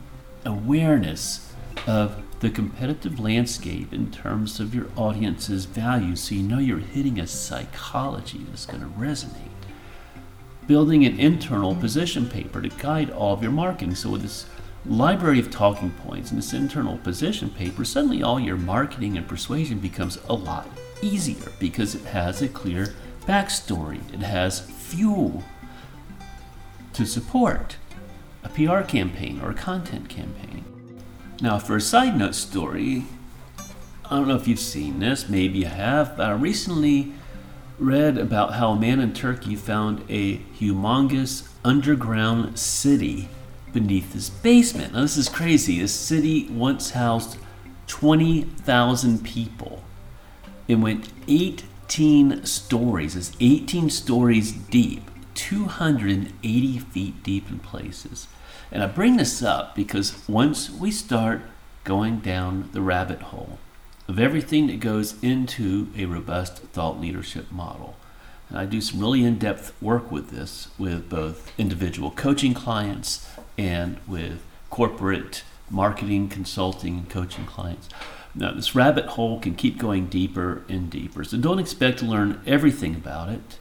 awareness 0.44 1.52
of 1.86 2.20
the 2.40 2.50
competitive 2.50 3.20
landscape 3.20 3.92
in 3.92 4.10
terms 4.10 4.58
of 4.58 4.74
your 4.74 4.88
audience's 4.96 5.66
values 5.66 6.20
so 6.20 6.34
you 6.34 6.42
know 6.42 6.58
you're 6.58 6.78
hitting 6.78 7.20
a 7.20 7.26
psychology 7.28 8.40
that's 8.48 8.66
going 8.66 8.80
to 8.80 8.88
resonate. 8.98 9.50
Building 10.66 11.04
an 11.04 11.20
internal 11.20 11.70
mm-hmm. 11.70 11.80
position 11.80 12.28
paper 12.28 12.60
to 12.60 12.68
guide 12.70 13.10
all 13.10 13.34
of 13.34 13.42
your 13.42 13.52
marketing. 13.52 13.94
So, 13.94 14.10
with 14.10 14.22
this 14.22 14.46
library 14.84 15.38
of 15.38 15.48
talking 15.48 15.92
points 16.04 16.30
and 16.30 16.38
this 16.38 16.52
internal 16.52 16.98
position 16.98 17.50
paper, 17.50 17.84
suddenly 17.84 18.24
all 18.24 18.40
your 18.40 18.56
marketing 18.56 19.16
and 19.16 19.28
persuasion 19.28 19.78
becomes 19.78 20.18
a 20.28 20.34
lot 20.34 20.68
easier 21.00 21.52
because 21.60 21.94
it 21.94 22.04
has 22.06 22.42
a 22.42 22.48
clear 22.48 22.94
backstory, 23.26 24.00
it 24.12 24.22
has 24.22 24.58
fuel 24.58 25.44
to 26.94 27.06
support 27.06 27.76
a 28.44 28.48
PR 28.48 28.80
campaign 28.80 29.40
or 29.40 29.50
a 29.50 29.54
content 29.54 30.08
campaign. 30.08 30.64
Now, 31.40 31.58
for 31.58 31.76
a 31.76 31.80
side 31.80 32.16
note 32.16 32.34
story, 32.34 33.04
I 34.04 34.16
don't 34.16 34.28
know 34.28 34.36
if 34.36 34.46
you've 34.46 34.58
seen 34.58 35.00
this, 35.00 35.28
maybe 35.28 35.60
you 35.60 35.66
have, 35.66 36.16
but 36.16 36.26
I 36.26 36.32
recently 36.32 37.12
read 37.78 38.18
about 38.18 38.54
how 38.54 38.72
a 38.72 38.78
man 38.78 39.00
in 39.00 39.12
Turkey 39.12 39.56
found 39.56 40.04
a 40.08 40.38
humongous 40.58 41.48
underground 41.64 42.58
city 42.58 43.28
beneath 43.72 44.12
his 44.12 44.30
basement. 44.30 44.92
Now, 44.92 45.00
this 45.00 45.16
is 45.16 45.28
crazy. 45.28 45.80
This 45.80 45.94
city 45.94 46.48
once 46.50 46.90
housed 46.90 47.38
20,000 47.86 49.24
people. 49.24 49.82
It 50.68 50.76
went 50.76 51.08
18 51.26 52.44
stories. 52.44 53.16
It's 53.16 53.32
18 53.40 53.90
stories 53.90 54.52
deep, 54.52 55.10
280 55.42 56.78
feet 56.78 57.22
deep 57.24 57.50
in 57.50 57.58
places. 57.58 58.28
And 58.70 58.80
I 58.80 58.86
bring 58.86 59.16
this 59.16 59.42
up 59.42 59.74
because 59.74 60.22
once 60.28 60.70
we 60.70 60.92
start 60.92 61.42
going 61.82 62.20
down 62.20 62.68
the 62.70 62.80
rabbit 62.80 63.20
hole 63.20 63.58
of 64.06 64.20
everything 64.20 64.68
that 64.68 64.78
goes 64.78 65.20
into 65.20 65.88
a 65.96 66.04
robust 66.04 66.58
thought 66.58 67.00
leadership 67.00 67.50
model, 67.50 67.96
and 68.48 68.56
I 68.56 68.66
do 68.66 68.80
some 68.80 69.00
really 69.00 69.24
in 69.24 69.38
depth 69.38 69.74
work 69.82 70.12
with 70.12 70.30
this 70.30 70.68
with 70.78 71.10
both 71.10 71.52
individual 71.58 72.12
coaching 72.12 72.54
clients 72.54 73.28
and 73.58 73.98
with 74.06 74.44
corporate 74.70 75.42
marketing, 75.68 76.28
consulting, 76.28 76.98
and 76.98 77.10
coaching 77.10 77.46
clients. 77.46 77.88
Now, 78.32 78.52
this 78.52 78.76
rabbit 78.76 79.06
hole 79.06 79.40
can 79.40 79.56
keep 79.56 79.76
going 79.76 80.06
deeper 80.06 80.62
and 80.68 80.88
deeper. 80.88 81.24
So 81.24 81.36
don't 81.36 81.58
expect 81.58 81.98
to 81.98 82.04
learn 82.04 82.40
everything 82.46 82.94
about 82.94 83.28
it, 83.28 83.58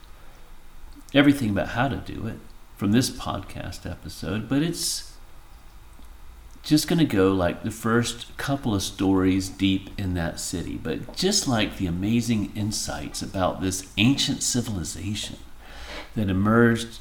everything 1.13 1.49
about 1.49 1.69
how 1.69 1.87
to 1.87 1.97
do 1.97 2.27
it 2.27 2.39
from 2.77 2.91
this 2.91 3.09
podcast 3.09 3.89
episode, 3.89 4.49
but 4.49 4.61
it's 4.61 5.11
just 6.63 6.87
going 6.87 6.99
to 6.99 7.05
go 7.05 7.31
like 7.31 7.63
the 7.63 7.71
first 7.71 8.35
couple 8.37 8.75
of 8.75 8.83
stories 8.83 9.49
deep 9.49 9.89
in 9.99 10.13
that 10.13 10.39
city. 10.39 10.79
But 10.81 11.15
just 11.15 11.47
like 11.47 11.77
the 11.77 11.87
amazing 11.87 12.51
insights 12.55 13.21
about 13.21 13.61
this 13.61 13.91
ancient 13.97 14.43
civilization 14.43 15.37
that 16.15 16.29
emerged 16.29 16.99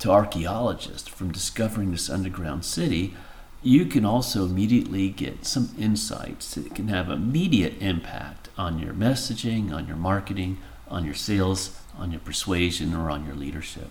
to 0.00 0.10
archaeologists 0.10 1.08
from 1.08 1.32
discovering 1.32 1.92
this 1.92 2.10
underground 2.10 2.64
city, 2.64 3.14
you 3.62 3.86
can 3.86 4.04
also 4.04 4.44
immediately 4.44 5.08
get 5.08 5.46
some 5.46 5.74
insights 5.78 6.54
that 6.54 6.74
can 6.74 6.88
have 6.88 7.08
immediate 7.08 7.80
impact 7.80 8.48
on 8.58 8.78
your 8.78 8.92
messaging, 8.92 9.72
on 9.72 9.86
your 9.86 9.96
marketing, 9.96 10.58
on 10.88 11.04
your 11.04 11.14
sales, 11.14 11.78
on 11.98 12.10
your 12.10 12.20
persuasion, 12.20 12.94
or 12.94 13.10
on 13.10 13.26
your 13.26 13.34
leadership. 13.34 13.90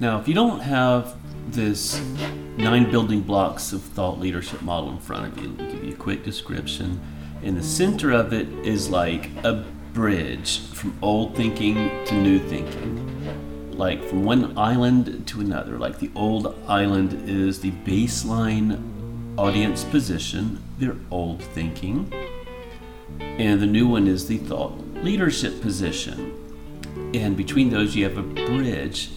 Now, 0.00 0.18
if 0.18 0.26
you 0.26 0.34
don't 0.34 0.60
have 0.60 1.16
this 1.48 2.00
nine 2.56 2.90
building 2.90 3.20
blocks 3.20 3.72
of 3.72 3.82
thought 3.82 4.18
leadership 4.18 4.62
model 4.62 4.90
in 4.90 4.98
front 4.98 5.26
of 5.26 5.42
you, 5.42 5.56
I'll 5.58 5.70
give 5.70 5.84
you 5.84 5.92
a 5.92 5.96
quick 5.96 6.24
description. 6.24 7.00
In 7.42 7.54
the 7.54 7.62
center 7.62 8.10
of 8.10 8.32
it 8.32 8.48
is 8.66 8.90
like 8.90 9.30
a 9.44 9.64
bridge 9.92 10.66
from 10.72 10.98
old 11.00 11.36
thinking 11.36 11.90
to 12.06 12.14
new 12.14 12.38
thinking 12.38 13.14
like 13.76 14.02
from 14.04 14.24
one 14.24 14.56
island 14.56 15.26
to 15.26 15.40
another. 15.40 15.78
Like 15.78 15.98
the 15.98 16.10
old 16.14 16.54
island 16.66 17.28
is 17.28 17.60
the 17.60 17.70
baseline 17.70 18.80
audience 19.36 19.84
position, 19.84 20.62
their 20.78 20.96
old 21.10 21.42
thinking, 21.42 22.12
and 23.18 23.60
the 23.60 23.66
new 23.66 23.88
one 23.88 24.06
is 24.06 24.26
the 24.26 24.38
thought 24.38 24.78
leadership 25.02 25.60
position. 25.60 26.40
And 27.14 27.36
between 27.36 27.70
those, 27.70 27.94
you 27.94 28.04
have 28.04 28.18
a 28.18 28.22
bridge 28.22 29.10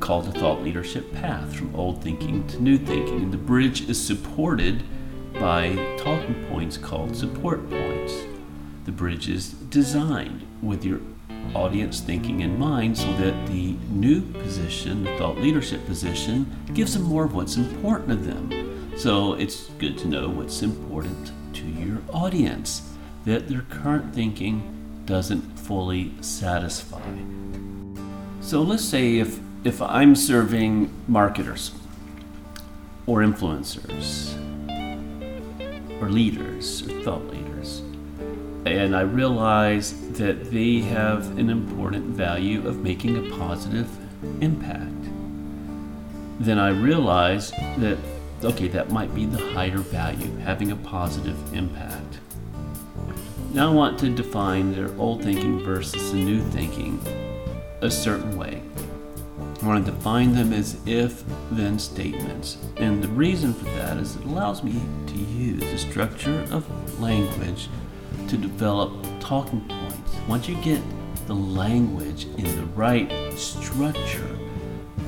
called 0.00 0.26
the 0.26 0.38
thought 0.38 0.62
leadership 0.62 1.12
path 1.12 1.54
from 1.54 1.74
old 1.74 2.02
thinking 2.02 2.46
to 2.48 2.62
new 2.62 2.78
thinking. 2.78 3.22
And 3.22 3.32
the 3.32 3.38
bridge 3.38 3.88
is 3.88 4.04
supported 4.04 4.82
by 5.34 5.74
talking 5.98 6.46
points 6.48 6.76
called 6.76 7.16
support 7.16 7.68
points. 7.68 8.14
The 8.84 8.92
bridge 8.92 9.28
is 9.28 9.52
designed 9.52 10.46
with 10.62 10.84
your 10.84 11.00
audience 11.54 12.00
thinking 12.00 12.40
in 12.40 12.58
mind 12.58 12.96
so 12.96 13.12
that 13.16 13.46
the 13.46 13.76
new 13.90 14.20
position, 14.20 15.04
the 15.04 15.16
thought 15.18 15.36
leadership 15.38 15.84
position, 15.86 16.46
gives 16.74 16.94
them 16.94 17.02
more 17.02 17.24
of 17.24 17.34
what's 17.34 17.56
important 17.56 18.08
to 18.08 18.16
them. 18.16 18.98
So 18.98 19.34
it's 19.34 19.68
good 19.78 19.96
to 19.98 20.08
know 20.08 20.28
what's 20.28 20.62
important 20.62 21.32
to 21.58 21.66
your 21.66 21.98
audience, 22.12 22.82
that 23.24 23.48
their 23.48 23.62
current 23.62 24.14
thinking 24.14 25.02
doesn't 25.06 25.58
fully 25.58 26.12
satisfy. 26.20 27.00
So 28.40 28.62
let's 28.62 28.84
say 28.84 29.18
if, 29.18 29.40
if 29.64 29.82
I'm 29.82 30.14
serving 30.14 30.90
marketers 31.08 31.72
or 33.06 33.20
influencers 33.20 34.34
or 36.00 36.10
leaders 36.10 36.86
or 36.86 37.02
thought 37.02 37.26
leaders, 37.26 37.82
and 38.64 38.94
I 38.94 39.00
realize 39.00 39.94
that 40.12 40.50
they 40.50 40.80
have 40.80 41.38
an 41.38 41.50
important 41.50 42.04
value 42.16 42.66
of 42.68 42.82
making 42.82 43.16
a 43.16 43.36
positive 43.36 43.88
impact. 44.42 44.92
Then 46.40 46.58
I 46.58 46.68
realize 46.68 47.50
that, 47.78 47.98
okay, 48.44 48.68
that 48.68 48.90
might 48.90 49.14
be 49.14 49.26
the 49.26 49.52
higher 49.52 49.78
value, 49.78 50.36
having 50.38 50.70
a 50.70 50.76
positive 50.76 51.54
impact. 51.54 52.18
Now 53.52 53.70
I 53.70 53.74
want 53.74 53.98
to 54.00 54.10
define 54.10 54.74
their 54.74 54.94
old 54.98 55.22
thinking 55.22 55.60
versus 55.60 56.12
the 56.12 56.18
new 56.18 56.40
thinking 56.50 57.00
a 57.80 57.90
certain 57.90 58.36
way. 58.36 58.62
I 59.62 59.66
want 59.66 59.84
to 59.86 59.90
define 59.90 60.34
them 60.34 60.52
as 60.52 60.76
if 60.86 61.24
then 61.50 61.78
statements. 61.78 62.58
And 62.76 63.02
the 63.02 63.08
reason 63.08 63.54
for 63.54 63.64
that 63.64 63.96
is 63.96 64.16
it 64.16 64.24
allows 64.24 64.62
me 64.62 64.80
to 65.06 65.14
use 65.14 65.60
the 65.60 65.78
structure 65.78 66.46
of 66.50 67.00
language 67.00 67.68
to 68.28 68.36
develop 68.36 68.92
talking 69.18 69.60
points. 69.62 70.16
Once 70.28 70.48
you 70.48 70.54
get 70.62 70.80
the 71.26 71.34
language 71.34 72.26
in 72.36 72.44
the 72.44 72.66
right 72.74 73.10
structure, 73.32 74.37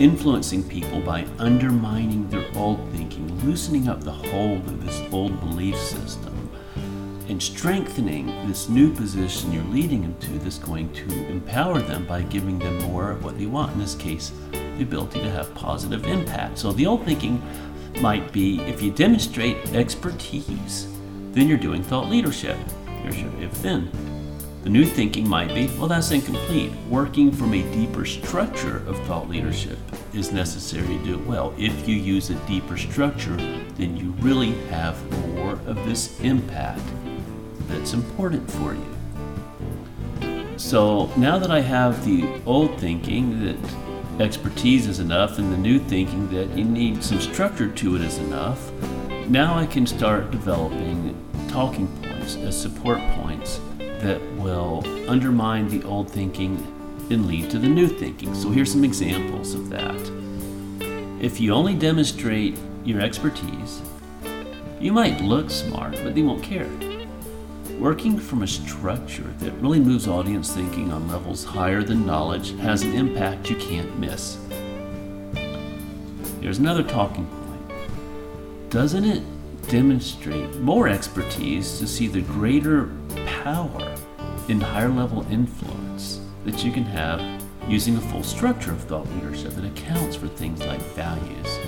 influencing 0.00 0.66
people 0.66 0.98
by 1.02 1.26
undermining 1.38 2.26
their 2.30 2.46
old 2.56 2.80
thinking, 2.92 3.28
loosening 3.44 3.86
up 3.86 4.02
the 4.02 4.10
hold 4.10 4.66
of 4.66 4.84
this 4.84 5.02
old 5.12 5.38
belief 5.40 5.76
system, 5.76 6.50
and 7.28 7.40
strengthening 7.40 8.26
this 8.48 8.70
new 8.70 8.92
position 8.92 9.52
you're 9.52 9.62
leading 9.64 10.00
them 10.00 10.16
to 10.18 10.30
that's 10.38 10.58
going 10.58 10.90
to 10.94 11.26
empower 11.26 11.80
them 11.80 12.06
by 12.06 12.22
giving 12.22 12.58
them 12.58 12.78
more 12.78 13.10
of 13.10 13.22
what 13.22 13.38
they 13.38 13.44
want. 13.44 13.72
In 13.74 13.78
this 13.78 13.94
case, 13.94 14.32
the 14.52 14.82
ability 14.82 15.20
to 15.20 15.30
have 15.30 15.54
positive 15.54 16.06
impact. 16.06 16.58
So 16.58 16.72
the 16.72 16.86
old 16.86 17.04
thinking 17.04 17.42
might 18.00 18.32
be 18.32 18.60
if 18.62 18.80
you 18.80 18.90
demonstrate 18.90 19.58
expertise, 19.74 20.88
then 21.32 21.46
you're 21.46 21.58
doing 21.58 21.82
thought 21.82 22.08
leadership. 22.08 22.56
Here's 23.02 23.20
your 23.20 23.30
if 23.38 23.52
then. 23.60 23.90
The 24.62 24.70
new 24.70 24.84
thinking 24.84 25.28
might 25.28 25.54
be, 25.54 25.68
well, 25.78 25.88
that's 25.88 26.10
incomplete. 26.10 26.72
Working 26.88 27.32
from 27.32 27.54
a 27.54 27.62
deeper 27.72 28.04
structure 28.04 28.78
of 28.86 28.98
thought 29.06 29.28
leadership 29.28 29.78
is 30.12 30.32
necessary 30.32 30.86
to 30.86 31.04
do 31.04 31.14
it 31.14 31.26
well. 31.26 31.54
If 31.56 31.88
you 31.88 31.96
use 31.96 32.30
a 32.30 32.34
deeper 32.46 32.76
structure, 32.76 33.36
then 33.36 33.96
you 33.96 34.10
really 34.18 34.52
have 34.68 34.98
more 35.34 35.52
of 35.66 35.76
this 35.86 36.20
impact 36.20 36.82
that's 37.68 37.92
important 37.92 38.50
for 38.50 38.74
you. 38.74 40.56
So 40.56 41.10
now 41.16 41.38
that 41.38 41.50
I 41.50 41.60
have 41.60 42.04
the 42.04 42.40
old 42.44 42.78
thinking 42.78 43.44
that 43.44 43.56
expertise 44.20 44.86
is 44.86 44.98
enough 44.98 45.38
and 45.38 45.52
the 45.52 45.56
new 45.56 45.78
thinking 45.78 46.28
that 46.30 46.50
you 46.56 46.64
need 46.64 47.02
some 47.02 47.20
structure 47.20 47.70
to 47.70 47.96
it 47.96 48.02
is 48.02 48.18
enough, 48.18 48.70
now 49.28 49.56
I 49.56 49.64
can 49.64 49.86
start 49.86 50.30
developing 50.30 51.16
talking 51.48 51.88
points 52.02 52.36
as 52.36 52.60
support 52.60 52.98
points 53.16 53.60
that 53.78 54.20
will 54.36 54.82
undermine 55.08 55.68
the 55.68 55.82
old 55.86 56.10
thinking 56.10 56.56
and 57.10 57.26
lead 57.26 57.50
to 57.50 57.58
the 57.58 57.68
new 57.68 57.88
thinking. 57.88 58.34
So 58.34 58.50
here's 58.50 58.72
some 58.72 58.84
examples 58.84 59.54
of 59.54 59.68
that. 59.70 60.00
If 61.20 61.40
you 61.40 61.52
only 61.52 61.74
demonstrate 61.74 62.56
your 62.84 63.00
expertise, 63.00 63.82
you 64.80 64.92
might 64.92 65.20
look 65.20 65.50
smart, 65.50 65.92
but 66.02 66.14
they 66.14 66.22
won't 66.22 66.42
care. 66.42 66.70
Working 67.78 68.18
from 68.18 68.42
a 68.42 68.46
structure 68.46 69.34
that 69.38 69.52
really 69.54 69.80
moves 69.80 70.06
audience 70.06 70.52
thinking 70.54 70.92
on 70.92 71.08
levels 71.08 71.44
higher 71.44 71.82
than 71.82 72.06
knowledge 72.06 72.56
has 72.58 72.82
an 72.82 72.94
impact 72.94 73.50
you 73.50 73.56
can't 73.56 73.98
miss. 73.98 74.38
Here's 76.40 76.58
another 76.58 76.82
talking 76.82 77.26
point. 77.26 78.70
Doesn't 78.70 79.04
it 79.04 79.22
demonstrate 79.68 80.56
more 80.56 80.88
expertise 80.88 81.78
to 81.78 81.86
see 81.86 82.06
the 82.06 82.22
greater 82.22 82.90
power 83.26 83.94
in 84.48 84.60
higher 84.60 84.88
level 84.88 85.26
influence 85.30 85.79
that 86.50 86.64
you 86.64 86.72
can 86.72 86.84
have 86.84 87.20
using 87.68 87.96
a 87.96 88.00
full 88.00 88.24
structure 88.24 88.72
of 88.72 88.82
thought 88.82 89.08
leadership 89.10 89.52
that 89.52 89.64
accounts 89.64 90.16
for 90.16 90.26
things 90.26 90.60
like 90.66 90.80
values. 90.94 91.58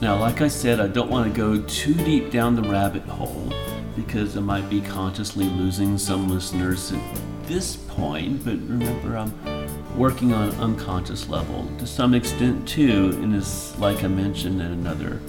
Now, 0.00 0.18
like 0.18 0.40
I 0.40 0.48
said, 0.48 0.80
I 0.80 0.86
don't 0.86 1.10
want 1.10 1.30
to 1.32 1.36
go 1.36 1.60
too 1.66 1.92
deep 1.92 2.30
down 2.30 2.54
the 2.54 2.62
rabbit 2.62 3.02
hole 3.02 3.52
because 3.96 4.36
I 4.36 4.40
might 4.40 4.70
be 4.70 4.80
consciously 4.80 5.44
losing 5.44 5.98
some 5.98 6.28
listeners 6.28 6.92
at 6.92 7.00
this 7.42 7.76
point, 7.76 8.44
but 8.44 8.54
remember, 8.54 9.18
I'm 9.18 9.98
working 9.98 10.32
on 10.32 10.50
unconscious 10.52 11.28
level 11.28 11.68
to 11.78 11.86
some 11.86 12.14
extent 12.14 12.66
too, 12.66 13.10
and 13.22 13.34
as 13.34 13.76
like 13.78 14.04
I 14.04 14.08
mentioned 14.08 14.62
in 14.62 14.70
another 14.70 15.20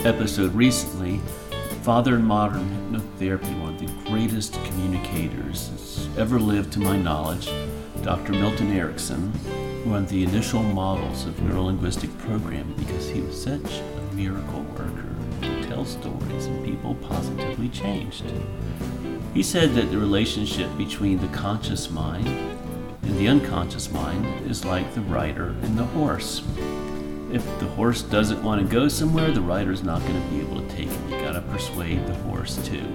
episode 0.00 0.52
recently, 0.54 1.20
father 1.86 2.16
in 2.16 2.24
modern 2.24 2.68
hypnotherapy, 2.90 3.60
one 3.60 3.74
of 3.74 3.78
the 3.78 4.10
greatest 4.10 4.54
communicators 4.64 6.08
ever 6.18 6.36
lived 6.36 6.72
to 6.72 6.80
my 6.80 6.96
knowledge, 6.96 7.48
Dr. 8.02 8.32
Milton 8.32 8.72
Erickson, 8.72 9.30
one 9.88 10.02
of 10.02 10.08
the 10.08 10.24
initial 10.24 10.64
models 10.64 11.26
of 11.26 11.34
neurolinguistic 11.34 12.18
programming 12.18 12.74
because 12.76 13.08
he 13.08 13.20
was 13.20 13.40
such 13.40 13.78
a 13.78 14.14
miracle 14.16 14.62
worker. 14.62 15.14
He 15.40 15.62
tells 15.62 15.92
stories 15.92 16.46
and 16.46 16.64
people 16.64 16.96
positively 16.96 17.68
changed. 17.68 18.24
He 19.32 19.44
said 19.44 19.72
that 19.74 19.92
the 19.92 19.98
relationship 19.98 20.76
between 20.76 21.20
the 21.20 21.28
conscious 21.28 21.88
mind 21.88 22.26
and 22.26 23.16
the 23.16 23.28
unconscious 23.28 23.92
mind 23.92 24.26
is 24.50 24.64
like 24.64 24.92
the 24.92 25.02
rider 25.02 25.50
and 25.62 25.78
the 25.78 25.84
horse. 25.84 26.42
If 27.32 27.44
the 27.60 27.68
horse 27.76 28.02
doesn't 28.02 28.42
want 28.42 28.60
to 28.60 28.66
go 28.74 28.88
somewhere, 28.88 29.30
the 29.30 29.40
rider's 29.40 29.84
not 29.84 30.00
going 30.02 30.20
to 30.20 30.28
be 30.30 30.40
able 30.40 30.60
to 30.60 30.68
take 30.74 30.88
him. 30.88 31.15
Persuade 31.56 32.06
the 32.06 32.14
horse 32.16 32.58
too. 32.68 32.86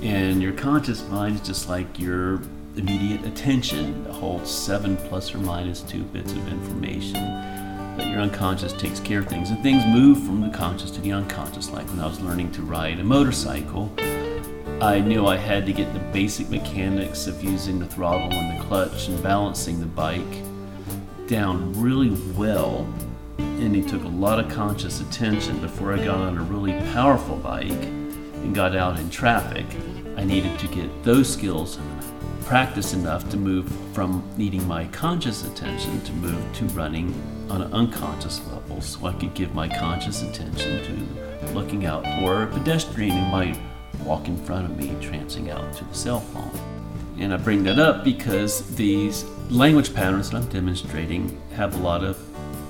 And 0.00 0.40
your 0.40 0.52
conscious 0.52 1.02
mind 1.08 1.34
is 1.34 1.40
just 1.40 1.68
like 1.68 1.98
your 1.98 2.40
immediate 2.76 3.24
attention 3.26 4.04
that 4.04 4.12
holds 4.12 4.48
seven 4.48 4.96
plus 4.96 5.34
or 5.34 5.38
minus 5.38 5.80
two 5.80 6.04
bits 6.04 6.30
of 6.30 6.46
information. 6.46 7.14
But 7.96 8.06
your 8.06 8.20
unconscious 8.20 8.72
takes 8.74 9.00
care 9.00 9.18
of 9.18 9.26
things, 9.26 9.50
and 9.50 9.60
things 9.60 9.84
move 9.86 10.24
from 10.24 10.40
the 10.40 10.56
conscious 10.56 10.92
to 10.92 11.00
the 11.00 11.10
unconscious. 11.10 11.72
Like 11.72 11.88
when 11.88 11.98
I 11.98 12.06
was 12.06 12.20
learning 12.20 12.52
to 12.52 12.62
ride 12.62 13.00
a 13.00 13.04
motorcycle, 13.04 13.92
I 14.80 15.00
knew 15.00 15.26
I 15.26 15.36
had 15.36 15.66
to 15.66 15.72
get 15.72 15.92
the 15.92 15.98
basic 16.12 16.48
mechanics 16.50 17.26
of 17.26 17.42
using 17.42 17.80
the 17.80 17.86
throttle 17.86 18.32
and 18.32 18.56
the 18.56 18.64
clutch 18.66 19.08
and 19.08 19.20
balancing 19.20 19.80
the 19.80 19.86
bike 19.86 20.22
down 21.26 21.72
really 21.72 22.10
well. 22.34 22.86
And 23.38 23.74
it 23.76 23.88
took 23.88 24.04
a 24.04 24.08
lot 24.08 24.38
of 24.38 24.50
conscious 24.50 25.00
attention 25.00 25.60
before 25.60 25.92
I 25.92 26.04
got 26.04 26.18
on 26.18 26.38
a 26.38 26.42
really 26.42 26.72
powerful 26.92 27.36
bike 27.36 27.70
and 27.70 28.54
got 28.54 28.76
out 28.76 28.98
in 28.98 29.10
traffic. 29.10 29.66
I 30.16 30.24
needed 30.24 30.58
to 30.58 30.68
get 30.68 31.02
those 31.02 31.32
skills 31.32 31.78
practice 32.44 32.94
enough 32.94 33.28
to 33.30 33.36
move 33.36 33.70
from 33.92 34.26
needing 34.36 34.66
my 34.66 34.86
conscious 34.86 35.44
attention 35.44 36.00
to 36.00 36.12
move 36.14 36.52
to 36.54 36.64
running 36.66 37.14
on 37.50 37.62
an 37.62 37.72
unconscious 37.72 38.40
level 38.46 38.80
so 38.80 39.06
I 39.06 39.12
could 39.12 39.34
give 39.34 39.54
my 39.54 39.68
conscious 39.68 40.22
attention 40.22 40.84
to 40.84 41.52
looking 41.52 41.86
out 41.86 42.04
for 42.20 42.44
a 42.44 42.46
pedestrian 42.46 43.16
who 43.16 43.30
might 43.30 43.58
walk 44.02 44.28
in 44.28 44.36
front 44.44 44.64
of 44.64 44.76
me, 44.78 44.88
trancing 45.00 45.50
out 45.50 45.72
to 45.74 45.84
the 45.84 45.94
cell 45.94 46.20
phone. 46.20 46.50
And 47.18 47.34
I 47.34 47.36
bring 47.36 47.64
that 47.64 47.78
up 47.78 48.04
because 48.04 48.74
these 48.76 49.24
language 49.50 49.92
patterns 49.94 50.30
that 50.30 50.38
I'm 50.38 50.48
demonstrating 50.48 51.40
have 51.54 51.74
a 51.74 51.82
lot 51.82 52.04
of 52.04 52.16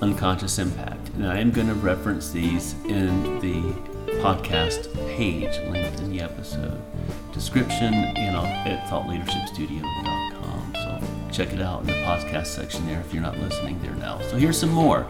unconscious 0.00 0.58
impact. 0.58 1.08
And 1.10 1.26
I 1.26 1.38
am 1.38 1.50
going 1.50 1.68
to 1.68 1.74
reference 1.74 2.30
these 2.30 2.74
in 2.84 3.40
the 3.40 3.60
podcast 4.22 4.92
page 5.16 5.58
linked 5.70 6.00
in 6.00 6.10
the 6.10 6.20
episode 6.20 6.80
description 7.32 7.94
and 7.94 8.36
at 8.36 8.88
thoughtleadershipstudio.com. 8.88 10.72
So 10.74 11.00
check 11.30 11.52
it 11.52 11.60
out 11.60 11.82
in 11.82 11.86
the 11.86 11.92
podcast 11.94 12.46
section 12.46 12.86
there 12.86 13.00
if 13.00 13.12
you're 13.12 13.22
not 13.22 13.38
listening 13.38 13.80
there 13.82 13.94
now. 13.94 14.20
So 14.22 14.36
here's 14.36 14.58
some 14.58 14.70
more 14.70 15.06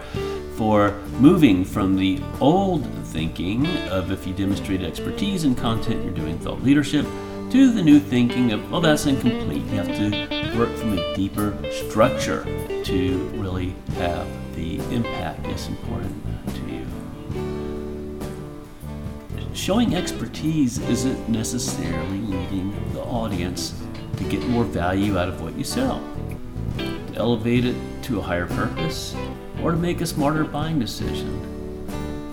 for 0.57 0.93
moving 1.21 1.65
from 1.65 1.97
the 1.97 2.21
old 2.41 2.85
thinking 3.07 3.67
of 3.89 4.11
if 4.11 4.27
you 4.27 4.35
demonstrate 4.35 4.83
expertise 4.83 5.45
in 5.45 5.55
content, 5.55 6.05
you're 6.05 6.13
doing 6.13 6.39
thought 6.39 6.63
leadership, 6.63 7.07
to 7.51 7.73
the 7.73 7.83
new 7.83 7.99
thinking 7.99 8.53
of, 8.53 8.71
well, 8.71 8.81
that's 8.81 9.07
incomplete. 9.07 9.63
You 9.67 9.77
have 9.77 9.87
to 9.87 10.59
work 10.59 10.75
from 10.77 10.99
a 10.99 11.15
deeper 11.15 11.57
structure 11.87 12.45
to 12.85 13.19
really 13.37 13.75
have 13.95 14.27
the 14.59 14.79
impact 14.93 15.47
is 15.47 15.69
important 15.69 16.13
to 16.49 16.61
you. 16.69 16.85
Showing 19.55 19.95
expertise 19.95 20.79
isn't 20.79 21.29
necessarily 21.29 22.19
leading 22.19 22.93
the 22.93 23.03
audience 23.03 23.81
to 24.17 24.25
get 24.25 24.43
more 24.49 24.65
value 24.65 25.17
out 25.17 25.29
of 25.29 25.41
what 25.43 25.57
you 25.57 25.63
sell, 25.63 26.03
to 26.77 27.15
elevate 27.15 27.65
it 27.65 27.77
to 28.03 28.19
a 28.19 28.23
higher 28.23 28.47
purpose, 28.47 29.15
or 29.63 29.71
to 29.71 29.77
make 29.77 30.01
a 30.01 30.07
smarter 30.07 30.43
buying 30.43 30.81
decision. 30.81 31.29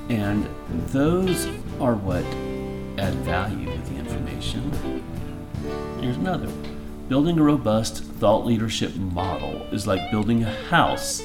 And 0.10 0.50
those 0.88 1.46
are 1.80 1.94
what 1.94 2.26
add 2.98 3.14
value 3.24 3.70
with 3.70 3.88
the 3.88 3.98
information. 3.98 4.72
Here's 6.02 6.18
another. 6.18 6.50
Building 7.08 7.38
a 7.38 7.44
robust 7.44 8.04
thought 8.04 8.48
leadership 8.48 8.96
model 8.96 9.62
is 9.72 9.86
like 9.86 10.10
building 10.10 10.44
a 10.44 10.52
house 10.70 11.22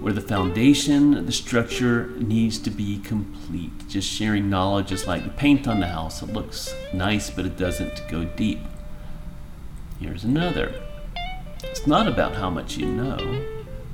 where 0.00 0.12
the 0.12 0.20
foundation, 0.20 1.26
the 1.26 1.32
structure 1.32 2.08
needs 2.16 2.58
to 2.58 2.70
be 2.70 2.98
complete. 2.98 3.86
Just 3.86 4.08
sharing 4.08 4.48
knowledge 4.48 4.92
is 4.92 5.06
like 5.06 5.24
the 5.24 5.30
paint 5.30 5.68
on 5.68 5.80
the 5.80 5.88
house. 5.88 6.22
It 6.22 6.32
looks 6.32 6.74
nice, 6.94 7.28
but 7.30 7.44
it 7.44 7.56
doesn't 7.56 8.08
go 8.08 8.24
deep. 8.24 8.60
Here's 10.00 10.24
another. 10.24 10.72
It's 11.62 11.86
not 11.86 12.08
about 12.08 12.34
how 12.34 12.48
much 12.48 12.78
you 12.78 12.86
know, 12.86 13.44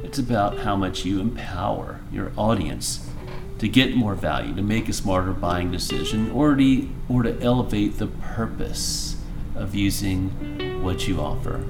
it's 0.03 0.19
about 0.19 0.59
how 0.59 0.77
much 0.77 1.05
you 1.05 1.21
empower 1.21 2.01
your 2.13 2.31
audience 2.37 3.11
to 3.59 3.69
get 3.69 3.97
more 3.97 4.15
value, 4.15 4.55
to 4.55 4.63
make 4.63 4.89
a 4.89 4.93
smarter 4.93 5.33
buying 5.33 5.73
decision, 5.73 6.31
or 6.31 6.55
to, 6.55 6.89
or 7.09 7.25
to 7.25 7.41
elevate 7.43 7.99
the 7.99 8.07
purpose 8.07 9.17
of 9.57 9.75
using 9.75 10.83
what 10.83 11.09
you 11.09 11.21
offer. 11.21 11.65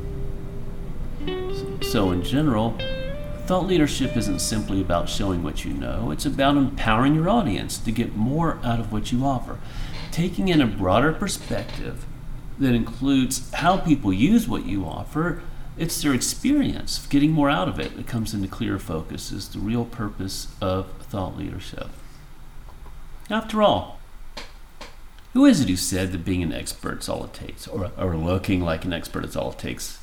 So, 1.81 2.11
in 2.11 2.22
general, 2.22 2.77
thought 3.46 3.66
leadership 3.66 4.16
isn't 4.16 4.40
simply 4.40 4.80
about 4.80 5.09
showing 5.09 5.42
what 5.42 5.64
you 5.64 5.72
know, 5.72 6.11
it's 6.11 6.26
about 6.26 6.56
empowering 6.56 7.14
your 7.14 7.28
audience 7.28 7.78
to 7.78 7.92
get 7.92 8.16
more 8.16 8.59
out 8.64 8.80
of 8.80 8.92
what 8.92 9.12
you 9.12 9.24
offer. 9.24 9.59
Taking 10.11 10.48
in 10.48 10.61
a 10.61 10.66
broader 10.66 11.12
perspective 11.12 12.04
that 12.59 12.74
includes 12.74 13.50
how 13.54 13.76
people 13.76 14.12
use 14.12 14.48
what 14.48 14.66
you 14.66 14.85
offer 14.85 15.42
it's 15.76 16.00
their 16.00 16.14
experience, 16.14 16.98
of 16.98 17.11
getting 17.11 17.32
more 17.32 17.50
out 17.50 17.68
of 17.68 17.78
it, 17.78 17.96
that 17.96 18.06
comes 18.06 18.32
into 18.32 18.48
clearer 18.48 18.78
focus, 18.78 19.30
is 19.30 19.48
the 19.50 19.59
real 19.59 19.85
purpose 19.85 20.48
of 20.61 20.90
thought 21.02 21.37
leadership. 21.37 21.88
After 23.28 23.62
all, 23.62 23.98
who 25.35 25.44
is 25.44 25.61
it 25.61 25.68
who 25.68 25.76
said 25.76 26.12
that 26.12 26.24
being 26.24 26.42
an 26.42 26.52
expert 26.52 27.00
is 27.00 27.09
all 27.11 27.24
it 27.24 27.35
takes, 27.35 27.68
or, 27.68 27.90
or 27.98 28.16
looking 28.16 28.62
like 28.62 28.87
an 28.87 28.92
expert 28.94 29.24
is 29.24 29.37
all 29.37 29.52
it 29.52 29.59
takes? 29.59 29.98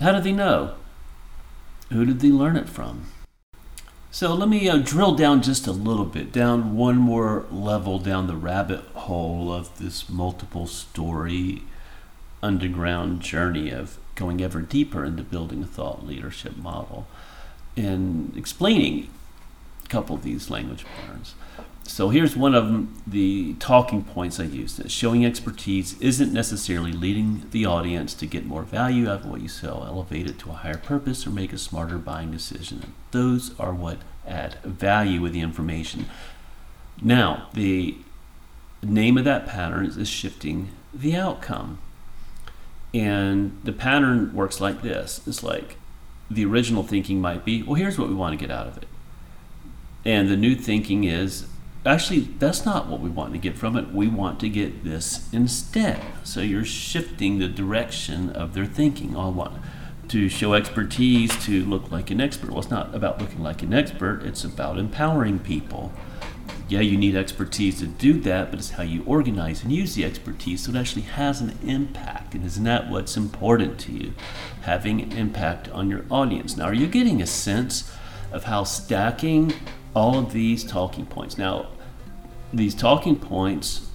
How 0.00 0.12
do 0.12 0.20
they 0.20 0.32
know? 0.32 0.74
Who 1.90 2.04
did 2.04 2.20
they 2.20 2.30
learn 2.30 2.56
it 2.56 2.68
from? 2.68 3.06
So 4.10 4.34
let 4.34 4.48
me 4.48 4.68
uh, 4.68 4.78
drill 4.78 5.14
down 5.14 5.42
just 5.42 5.66
a 5.66 5.72
little 5.72 6.04
bit, 6.04 6.32
down 6.32 6.76
one 6.76 6.96
more 6.96 7.46
level 7.50 7.98
down 7.98 8.26
the 8.26 8.36
rabbit 8.36 8.80
hole 8.94 9.52
of 9.52 9.78
this 9.78 10.08
multiple 10.08 10.66
story 10.66 11.62
underground 12.42 13.20
journey 13.20 13.70
of 13.70 13.98
going 14.14 14.42
ever 14.42 14.60
deeper 14.60 15.04
into 15.04 15.22
building 15.22 15.62
a 15.62 15.66
thought 15.66 16.06
leadership 16.06 16.56
model 16.56 17.06
and 17.76 18.36
explaining 18.36 19.08
a 19.84 19.88
couple 19.88 20.16
of 20.16 20.22
these 20.22 20.50
language 20.50 20.84
patterns. 20.84 21.34
So 21.88 22.10
here's 22.10 22.36
one 22.36 22.54
of 22.54 23.10
the 23.10 23.54
talking 23.54 24.04
points 24.04 24.38
I 24.38 24.44
use. 24.44 24.78
Showing 24.88 25.24
expertise 25.24 25.98
isn't 26.00 26.34
necessarily 26.34 26.92
leading 26.92 27.46
the 27.50 27.64
audience 27.64 28.12
to 28.14 28.26
get 28.26 28.44
more 28.44 28.62
value 28.62 29.08
out 29.08 29.22
of 29.22 29.26
what 29.26 29.40
you 29.40 29.48
sell, 29.48 29.82
elevate 29.86 30.28
it 30.28 30.38
to 30.40 30.50
a 30.50 30.52
higher 30.52 30.76
purpose, 30.76 31.26
or 31.26 31.30
make 31.30 31.50
a 31.52 31.58
smarter 31.58 31.96
buying 31.96 32.30
decision. 32.30 32.92
Those 33.10 33.58
are 33.58 33.72
what 33.72 33.98
add 34.26 34.58
value 34.62 35.22
with 35.22 35.32
the 35.32 35.40
information. 35.40 36.10
Now, 37.00 37.48
the 37.54 37.96
name 38.82 39.16
of 39.16 39.24
that 39.24 39.46
pattern 39.46 39.86
is 39.86 40.08
shifting 40.08 40.68
the 40.92 41.16
outcome. 41.16 41.78
And 42.92 43.58
the 43.64 43.72
pattern 43.72 44.34
works 44.34 44.60
like 44.60 44.82
this 44.82 45.26
it's 45.26 45.42
like 45.42 45.76
the 46.30 46.44
original 46.44 46.82
thinking 46.82 47.18
might 47.18 47.46
be, 47.46 47.62
well, 47.62 47.74
here's 47.76 47.98
what 47.98 48.08
we 48.08 48.14
want 48.14 48.38
to 48.38 48.46
get 48.46 48.54
out 48.54 48.66
of 48.66 48.76
it. 48.76 48.86
And 50.04 50.28
the 50.28 50.36
new 50.36 50.54
thinking 50.54 51.04
is, 51.04 51.46
actually, 51.84 52.20
that's 52.38 52.64
not 52.64 52.86
what 52.86 53.00
we 53.00 53.08
want 53.08 53.32
to 53.32 53.38
get 53.38 53.56
from 53.56 53.76
it. 53.76 53.92
We 53.92 54.08
want 54.08 54.40
to 54.40 54.48
get 54.48 54.84
this 54.84 55.28
instead. 55.32 56.00
So 56.24 56.40
you're 56.40 56.64
shifting 56.64 57.38
the 57.38 57.48
direction 57.48 58.30
of 58.30 58.54
their 58.54 58.66
thinking. 58.66 59.16
Oh, 59.16 59.26
I 59.26 59.28
want 59.28 59.62
to 60.08 60.28
show 60.28 60.54
expertise 60.54 61.30
to 61.44 61.64
look 61.64 61.90
like 61.90 62.10
an 62.10 62.20
expert. 62.20 62.50
Well, 62.50 62.60
it's 62.60 62.70
not 62.70 62.94
about 62.94 63.20
looking 63.20 63.42
like 63.42 63.62
an 63.62 63.74
expert, 63.74 64.22
it's 64.24 64.44
about 64.44 64.78
empowering 64.78 65.38
people 65.38 65.92
yeah, 66.68 66.80
you 66.80 66.98
need 66.98 67.16
expertise 67.16 67.78
to 67.78 67.86
do 67.86 68.20
that, 68.20 68.50
but 68.50 68.58
it's 68.58 68.70
how 68.70 68.82
you 68.82 69.02
organize 69.06 69.62
and 69.62 69.72
use 69.72 69.94
the 69.94 70.04
expertise 70.04 70.64
so 70.64 70.70
it 70.70 70.76
actually 70.76 71.02
has 71.02 71.40
an 71.40 71.58
impact. 71.64 72.34
And 72.34 72.44
isn't 72.44 72.64
that 72.64 72.90
what's 72.90 73.16
important 73.16 73.78
to 73.80 73.92
you? 73.92 74.12
Having 74.62 75.00
an 75.00 75.12
impact 75.12 75.70
on 75.70 75.88
your 75.88 76.04
audience. 76.10 76.58
Now, 76.58 76.64
are 76.64 76.74
you 76.74 76.86
getting 76.86 77.22
a 77.22 77.26
sense 77.26 77.90
of 78.30 78.44
how 78.44 78.64
stacking 78.64 79.54
all 79.94 80.18
of 80.18 80.32
these 80.32 80.64
talking 80.64 81.06
points? 81.06 81.38
Now, 81.38 81.68
these 82.52 82.74
talking 82.74 83.16
points, 83.16 83.90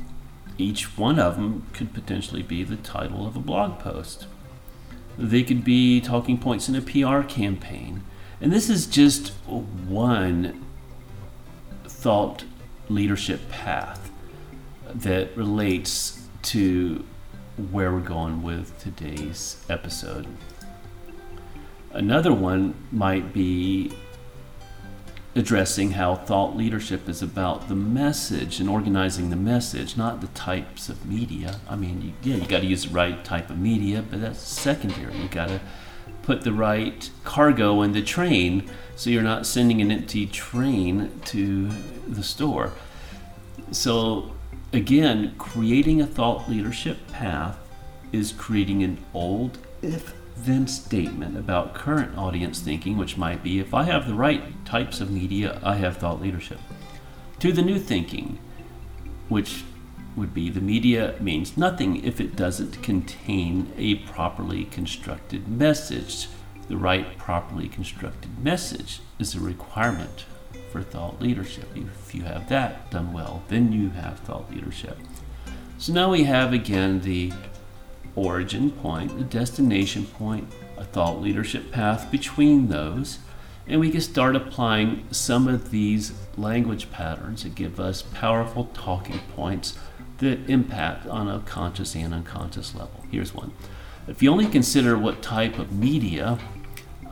each 0.58 0.98
one 0.98 1.20
of 1.20 1.36
them 1.36 1.68
could 1.74 1.94
potentially 1.94 2.44
be 2.44 2.64
the 2.64 2.76
title 2.78 3.26
of 3.26 3.36
a 3.36 3.40
blog 3.40 3.80
post. 3.80 4.28
They 5.18 5.44
could 5.44 5.64
be 5.64 6.02
talking 6.02 6.38
points 6.38 6.70
in 6.70 6.76
a 6.76 6.82
PR 6.82 7.22
campaign. 7.28 8.04
And 8.42 8.52
this 8.52 8.70
is 8.70 8.88
just 8.88 9.30
one 9.48 10.66
thought 11.86 12.44
leadership 12.90 13.50
path 13.50 14.12
that 14.94 15.36
relates 15.38 16.28
to 16.44 17.06
where 17.72 17.94
we're 17.94 18.00
going 18.00 18.44
with 18.44 18.78
today's 18.80 19.64
episode. 19.70 20.28
Another 21.92 22.34
one 22.34 22.74
might 22.92 23.34
be 23.34 23.94
addressing 25.36 25.92
how 25.92 26.16
thought 26.16 26.56
leadership 26.56 27.10
is 27.10 27.22
about 27.22 27.68
the 27.68 27.76
message 27.76 28.60
and 28.60 28.70
organizing 28.70 29.30
the 29.30 29.36
message, 29.36 29.98
not 29.98 30.22
the 30.22 30.28
types 30.28 30.90
of 30.90 31.06
media. 31.06 31.60
I 31.68 31.76
mean, 31.76 32.02
you, 32.02 32.32
yeah, 32.32 32.42
you 32.42 32.48
got 32.48 32.60
to 32.60 32.66
use 32.66 32.86
the 32.86 32.94
right 32.94 33.24
type 33.26 33.50
of 33.50 33.58
media, 33.58 34.04
but 34.10 34.22
that's 34.22 34.40
secondary. 34.40 35.18
You 35.18 35.28
got 35.28 35.48
to 35.48 35.60
put 36.22 36.42
the 36.42 36.54
right 36.54 37.10
cargo 37.24 37.82
in 37.82 37.94
the 37.94 38.02
train 38.02 38.70
so 38.96 39.10
you're 39.10 39.24
not 39.24 39.46
sending 39.46 39.82
an 39.82 39.92
empty 39.92 40.28
train 40.28 41.20
to 41.26 41.70
the 42.08 42.24
store. 42.24 42.74
So, 43.72 44.32
again, 44.72 45.34
creating 45.40 46.00
a 46.00 46.06
thought 46.06 46.48
leadership 46.48 46.98
path 47.12 47.58
is 48.12 48.32
creating 48.32 48.84
an 48.84 49.04
old 49.14 49.58
if 49.82 50.14
then 50.36 50.68
statement 50.68 51.38
about 51.38 51.74
current 51.74 52.18
audience 52.18 52.60
thinking, 52.60 52.98
which 52.98 53.18
might 53.18 53.44
be 53.44 53.60
if 53.60 53.74
I 53.74 53.84
have 53.84 54.08
the 54.08 54.14
right 54.14 54.66
types 54.66 55.00
of 55.00 55.12
media, 55.12 55.60
I 55.64 55.76
have 55.76 55.98
thought 55.98 56.22
leadership. 56.22 56.60
To 57.40 57.52
the 57.52 57.62
new 57.62 57.80
thinking, 57.80 58.40
which 59.30 59.64
would 60.16 60.34
be 60.34 60.50
the 60.50 60.62
media 60.62 61.16
means 61.20 61.58
nothing 61.58 62.04
if 62.04 62.22
it 62.22 62.36
doesn't 62.36 62.84
contain 62.84 63.72
a 63.78 63.96
properly 63.96 64.66
constructed 64.66 65.48
message. 65.48 66.28
The 66.68 66.78
right 66.78 67.18
properly 67.18 67.68
constructed 67.68 68.44
message 68.44 69.02
is 69.20 69.36
a 69.36 69.40
requirement 69.40 70.26
for 70.72 70.82
thought 70.82 71.22
leadership. 71.22 71.68
If 71.76 72.16
you 72.16 72.24
have 72.24 72.50
that 72.50 72.90
done 72.92 73.14
well, 73.14 73.44
then 73.48 73.72
you 73.72 73.90
have 73.90 74.20
thought 74.20 74.52
leadership. 74.52 74.98
So 75.78 75.94
now 75.94 76.12
we 76.12 76.24
have 76.24 76.54
again 76.54 77.02
the 77.02 77.34
origin 78.16 78.72
point, 78.72 79.18
the 79.18 79.24
destination 79.24 80.06
point, 80.06 80.52
a 80.78 80.84
thought 80.84 81.22
leadership 81.22 81.72
path 81.72 82.12
between 82.12 82.68
those, 82.68 83.20
and 83.68 83.80
we 83.80 83.90
can 83.90 84.02
start 84.02 84.36
applying 84.36 85.06
some 85.12 85.48
of 85.48 85.72
these 85.72 86.14
language 86.38 86.92
patterns 86.92 87.44
that 87.44 87.56
give 87.56 87.80
us 87.80 88.02
powerful 88.02 88.70
talking 88.74 89.20
points 89.36 89.78
that 90.18 90.50
impact 90.50 91.08
on 91.08 91.30
a 91.30 91.40
conscious 91.42 91.96
and 91.96 92.14
unconscious 92.14 92.76
level. 92.76 93.04
Here's 93.10 93.34
one. 93.34 93.54
If 94.08 94.22
you 94.22 94.32
only 94.32 94.48
consider 94.48 94.98
what 94.98 95.22
type 95.22 95.58
of 95.60 95.72
media, 95.72 96.38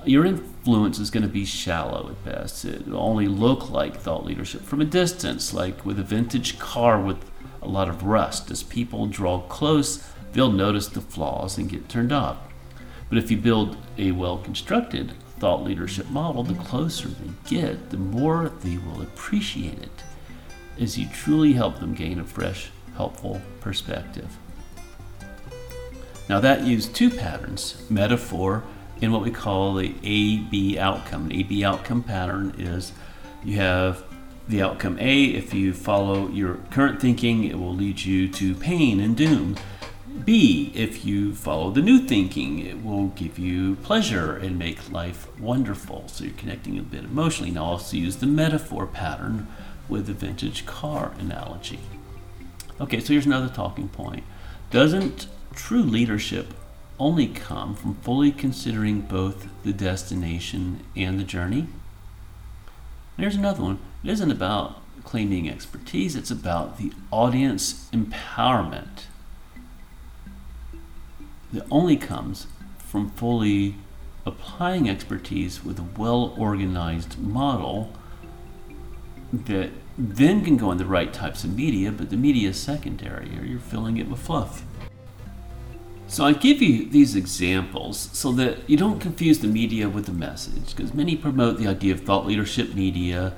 your 0.06 0.26
influence 0.26 1.00
is 1.00 1.10
going 1.10 1.24
to 1.24 1.30
be 1.30 1.46
shallow 1.46 2.10
at 2.10 2.26
best. 2.26 2.66
It 2.66 2.88
will 2.88 3.00
only 3.00 3.28
look 3.28 3.70
like 3.70 3.96
thought 3.96 4.26
leadership 4.26 4.62
from 4.62 4.82
a 4.82 4.86
distance, 4.86 5.54
like 5.54 5.86
with 5.86 6.00
a 6.00 6.04
vintage 6.04 6.60
car 6.60 7.00
with 7.00 7.18
a 7.62 7.68
lot 7.68 7.88
of 7.88 8.04
rust. 8.04 8.52
As 8.52 8.64
people 8.64 9.08
draw 9.08 9.42
close, 9.42 10.04
they'll 10.34 10.52
notice 10.52 10.88
the 10.88 11.02
flaws 11.02 11.58
and 11.58 11.70
get 11.70 11.90
turned 11.90 12.12
off. 12.12 12.38
But 13.10 13.18
if 13.18 13.30
you 13.30 13.38
build 13.38 13.78
a 13.98 14.12
well 14.12 14.38
constructed 14.38 15.14
thought 15.40 15.64
leadership 15.64 16.10
model, 16.10 16.44
the 16.44 16.54
closer 16.54 17.08
they 17.08 17.32
get, 17.50 17.90
the 17.90 17.98
more 17.98 18.50
they 18.50 18.78
will 18.78 19.02
appreciate 19.02 19.80
it 19.80 20.04
as 20.80 20.98
you 20.98 21.08
truly 21.14 21.54
help 21.54 21.80
them 21.80 21.94
gain 21.94 22.20
a 22.20 22.24
fresh, 22.24 22.70
helpful 22.96 23.42
perspective. 23.60 24.38
Now, 26.30 26.40
that 26.40 26.62
used 26.62 26.96
two 26.96 27.10
patterns 27.10 27.84
metaphor 27.90 28.64
and 29.02 29.12
what 29.12 29.24
we 29.24 29.32
call 29.32 29.74
the 29.74 29.94
A 30.04 30.38
B 30.38 30.78
outcome. 30.78 31.26
An 31.26 31.34
A 31.34 31.44
B 31.44 31.66
outcome 31.66 32.04
pattern 32.04 32.56
is 32.58 32.94
you 33.44 33.58
have 33.58 34.04
the 34.48 34.62
outcome 34.62 34.98
A, 35.00 35.26
if 35.26 35.54
you 35.54 35.74
follow 35.74 36.28
your 36.28 36.56
current 36.72 37.02
thinking, 37.02 37.44
it 37.46 37.58
will 37.58 37.74
lead 37.74 38.02
you 38.02 38.28
to 38.30 38.56
pain 38.56 39.00
and 39.00 39.16
doom. 39.16 39.56
B, 40.26 40.72
if 40.76 41.06
you 41.06 41.34
follow 41.34 41.72
the 41.72 41.82
new 41.82 42.00
thinking, 42.00 42.60
it 42.60 42.84
will 42.84 43.08
give 43.08 43.40
you 43.40 43.76
pleasure 43.78 44.36
and 44.36 44.60
make 44.60 44.92
life 44.92 45.28
wonderful. 45.40 46.08
So 46.08 46.26
you're 46.26 46.34
connecting 46.34 46.78
a 46.78 46.84
bit 46.84 47.06
emotionally. 47.06 47.52
Now, 47.52 47.64
I'll 47.64 47.72
also 47.72 47.98
use 47.98 48.18
the 48.18 48.28
metaphor 48.28 48.86
pattern 48.86 49.48
with 49.90 50.08
the 50.08 50.14
vintage 50.14 50.66
car 50.66 51.14
analogy. 51.18 51.80
Okay, 52.80 53.00
so 53.00 53.14
here's 53.14 53.26
another 53.26 53.50
talking 53.50 53.90
point. 53.90 54.24
Doesn't 54.70 55.28
true 55.56 55.84
leadership 55.84 56.54
only 57.00 57.28
come 57.28 57.76
from 57.76 57.96
fully 57.96 58.32
considering 58.32 59.02
both 59.02 59.48
the 59.64 59.74
destination 59.74 60.82
and 60.96 61.20
the 61.20 61.24
journey? 61.24 61.68
Here's 63.18 63.36
another 63.36 63.64
one. 63.64 63.80
It 64.04 64.10
isn't 64.12 64.32
about 64.32 64.82
claiming 65.04 65.50
expertise, 65.50 66.16
it's 66.16 66.32
about 66.32 66.78
the 66.78 66.94
audience 67.12 67.90
empowerment 67.92 69.06
that 71.54 71.66
only 71.70 71.98
comes 71.98 72.48
from 72.78 73.10
fully 73.12 73.76
applying 74.26 74.90
expertise 74.90 75.64
with 75.64 75.80
a 75.80 75.86
well 75.98 76.34
organized 76.38 77.18
model 77.20 77.92
that 79.34 79.72
then 79.98 80.44
can 80.44 80.58
go 80.58 80.72
in 80.72 80.78
the 80.78 80.86
right 80.86 81.14
types 81.14 81.44
of 81.44 81.56
media, 81.56 81.92
but 81.92 82.10
the 82.10 82.18
media 82.18 82.50
is 82.50 82.60
secondary, 82.60 83.38
or 83.38 83.44
you're 83.44 83.60
filling 83.60 83.98
it 83.98 84.10
with 84.10 84.20
fluff. 84.20 84.64
So 86.08 86.26
I 86.26 86.34
give 86.34 86.62
you 86.62 86.90
these 86.90 87.16
examples 87.16 88.10
so 88.12 88.34
that 88.34 88.70
you 88.70 88.76
don't 88.76 89.00
confuse 89.00 89.40
the 89.40 89.48
media 89.48 89.88
with 89.88 90.06
the 90.06 90.12
message, 90.12 90.76
because 90.76 90.94
many 90.94 91.16
promote 91.16 91.58
the 91.58 91.68
idea 91.68 91.94
of 91.94 92.02
thought 92.02 92.26
leadership 92.26 92.74
media, 92.74 93.34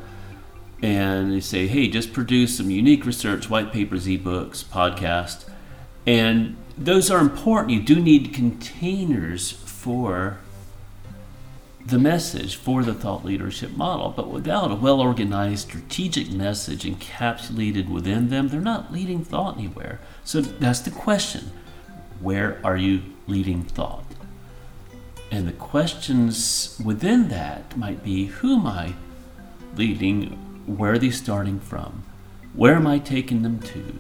and 0.82 1.32
they 1.32 1.40
say, 1.40 1.68
"Hey, 1.68 1.88
just 1.88 2.14
produce 2.14 2.58
some 2.58 2.70
unique 2.70 3.06
research, 3.06 3.50
white 3.50 3.72
papers, 3.72 4.08
ebooks, 4.08 4.64
podcast," 4.64 5.46
and 6.08 6.56
those 6.78 7.12
are 7.12 7.20
important. 7.20 7.72
You 7.72 7.82
do 7.82 8.00
need 8.00 8.34
containers 8.34 9.52
for 9.52 10.40
the 11.86 12.00
message 12.00 12.56
for 12.56 12.84
the 12.84 12.94
thought 12.94 13.26
leadership 13.26 13.72
model, 13.72 14.14
but 14.16 14.30
without 14.30 14.72
a 14.72 14.76
well 14.76 15.02
organized 15.02 15.68
strategic 15.68 16.32
message 16.32 16.84
encapsulated 16.84 17.90
within 17.90 18.30
them, 18.30 18.48
they're 18.48 18.62
not 18.62 18.94
leading 18.94 19.24
thought 19.24 19.58
anywhere. 19.58 20.00
So 20.24 20.42
that's 20.42 20.80
the 20.80 20.92
question 20.92 21.52
where 22.22 22.60
are 22.64 22.78
you 22.78 23.02
leading 23.28 23.64
thought? 23.64 24.06
And 25.30 25.48
the 25.48 25.54
questions 25.54 26.80
within 26.84 27.28
that 27.30 27.76
might 27.76 28.04
be 28.04 28.28
who 28.28 28.60
am 28.60 28.68
I 28.68 28.94
leading? 29.76 30.28
Where 30.66 30.94
are 30.94 30.98
they 30.98 31.10
starting 31.10 31.60
from? 31.60 32.04
Where 32.54 32.76
am 32.76 32.88
I 32.88 33.00
taking 33.00 33.42
them 33.42 33.60
to? 33.60 34.00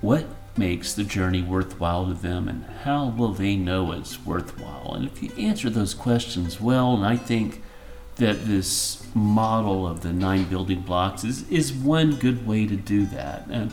What 0.00 0.26
makes 0.58 0.92
the 0.92 1.04
journey 1.04 1.42
worthwhile 1.42 2.06
to 2.06 2.14
them 2.14 2.48
and 2.48 2.64
how 2.82 3.08
will 3.08 3.32
they 3.32 3.56
know 3.56 3.92
it's 3.92 4.24
worthwhile? 4.24 4.94
And 4.94 5.06
if 5.06 5.22
you 5.22 5.30
answer 5.38 5.70
those 5.70 5.94
questions 5.94 6.60
well, 6.60 6.94
and 6.94 7.04
I 7.04 7.16
think 7.16 7.62
that 8.16 8.46
this 8.46 9.06
model 9.14 9.86
of 9.86 10.00
the 10.00 10.12
nine 10.12 10.44
building 10.44 10.80
blocks 10.80 11.24
is, 11.24 11.48
is 11.48 11.72
one 11.72 12.16
good 12.16 12.46
way 12.46 12.66
to 12.66 12.76
do 12.76 13.06
that. 13.06 13.46
And 13.48 13.72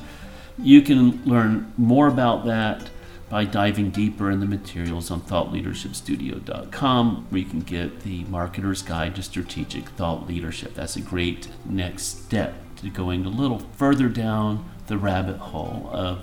you 0.57 0.81
can 0.81 1.23
learn 1.25 1.73
more 1.77 2.07
about 2.07 2.45
that 2.45 2.89
by 3.27 3.43
diving 3.43 3.89
deeper 3.89 4.29
in 4.29 4.39
the 4.39 4.45
materials 4.45 5.09
on 5.09 5.21
thoughtleadershipstudio.com, 5.21 7.27
where 7.29 7.39
you 7.39 7.45
can 7.45 7.61
get 7.61 8.01
the 8.01 8.23
Marketer's 8.25 8.83
Guide 8.83 9.15
to 9.15 9.23
Strategic 9.23 9.89
Thought 9.89 10.27
Leadership. 10.27 10.75
That's 10.75 10.95
a 10.95 11.01
great 11.01 11.47
next 11.65 12.25
step 12.25 12.53
to 12.77 12.89
going 12.89 13.25
a 13.25 13.29
little 13.29 13.59
further 13.59 14.09
down 14.09 14.69
the 14.87 14.97
rabbit 14.97 15.37
hole 15.37 15.89
of 15.91 16.21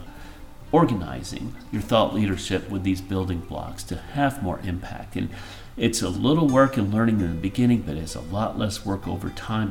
organizing 0.72 1.54
your 1.70 1.82
thought 1.82 2.14
leadership 2.14 2.68
with 2.70 2.82
these 2.82 3.00
building 3.00 3.40
blocks 3.40 3.82
to 3.84 3.96
have 3.96 4.42
more 4.42 4.58
impact. 4.64 5.14
And 5.16 5.28
it's 5.76 6.02
a 6.02 6.08
little 6.08 6.48
work 6.48 6.76
and 6.76 6.92
learning 6.92 7.20
in 7.20 7.34
the 7.34 7.40
beginning, 7.40 7.82
but 7.82 7.96
it's 7.96 8.14
a 8.14 8.20
lot 8.20 8.58
less 8.58 8.84
work 8.84 9.06
over 9.06 9.30
time 9.30 9.70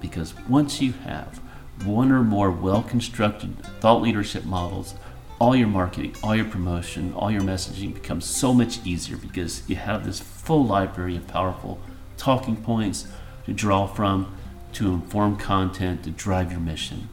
because 0.00 0.34
once 0.48 0.80
you 0.80 0.92
have 1.04 1.40
one 1.84 2.10
or 2.10 2.22
more 2.22 2.50
well 2.50 2.82
constructed 2.82 3.56
thought 3.80 4.02
leadership 4.02 4.44
models, 4.44 4.94
all 5.38 5.56
your 5.56 5.68
marketing, 5.68 6.14
all 6.22 6.36
your 6.36 6.44
promotion, 6.44 7.14
all 7.14 7.30
your 7.30 7.40
messaging 7.40 7.94
becomes 7.94 8.26
so 8.26 8.52
much 8.52 8.84
easier 8.84 9.16
because 9.16 9.62
you 9.68 9.76
have 9.76 10.04
this 10.04 10.20
full 10.20 10.64
library 10.64 11.16
of 11.16 11.26
powerful 11.26 11.80
talking 12.18 12.56
points 12.56 13.06
to 13.46 13.52
draw 13.52 13.86
from, 13.86 14.34
to 14.72 14.92
inform 14.92 15.36
content, 15.36 16.04
to 16.04 16.10
drive 16.10 16.50
your 16.50 16.60
mission, 16.60 17.08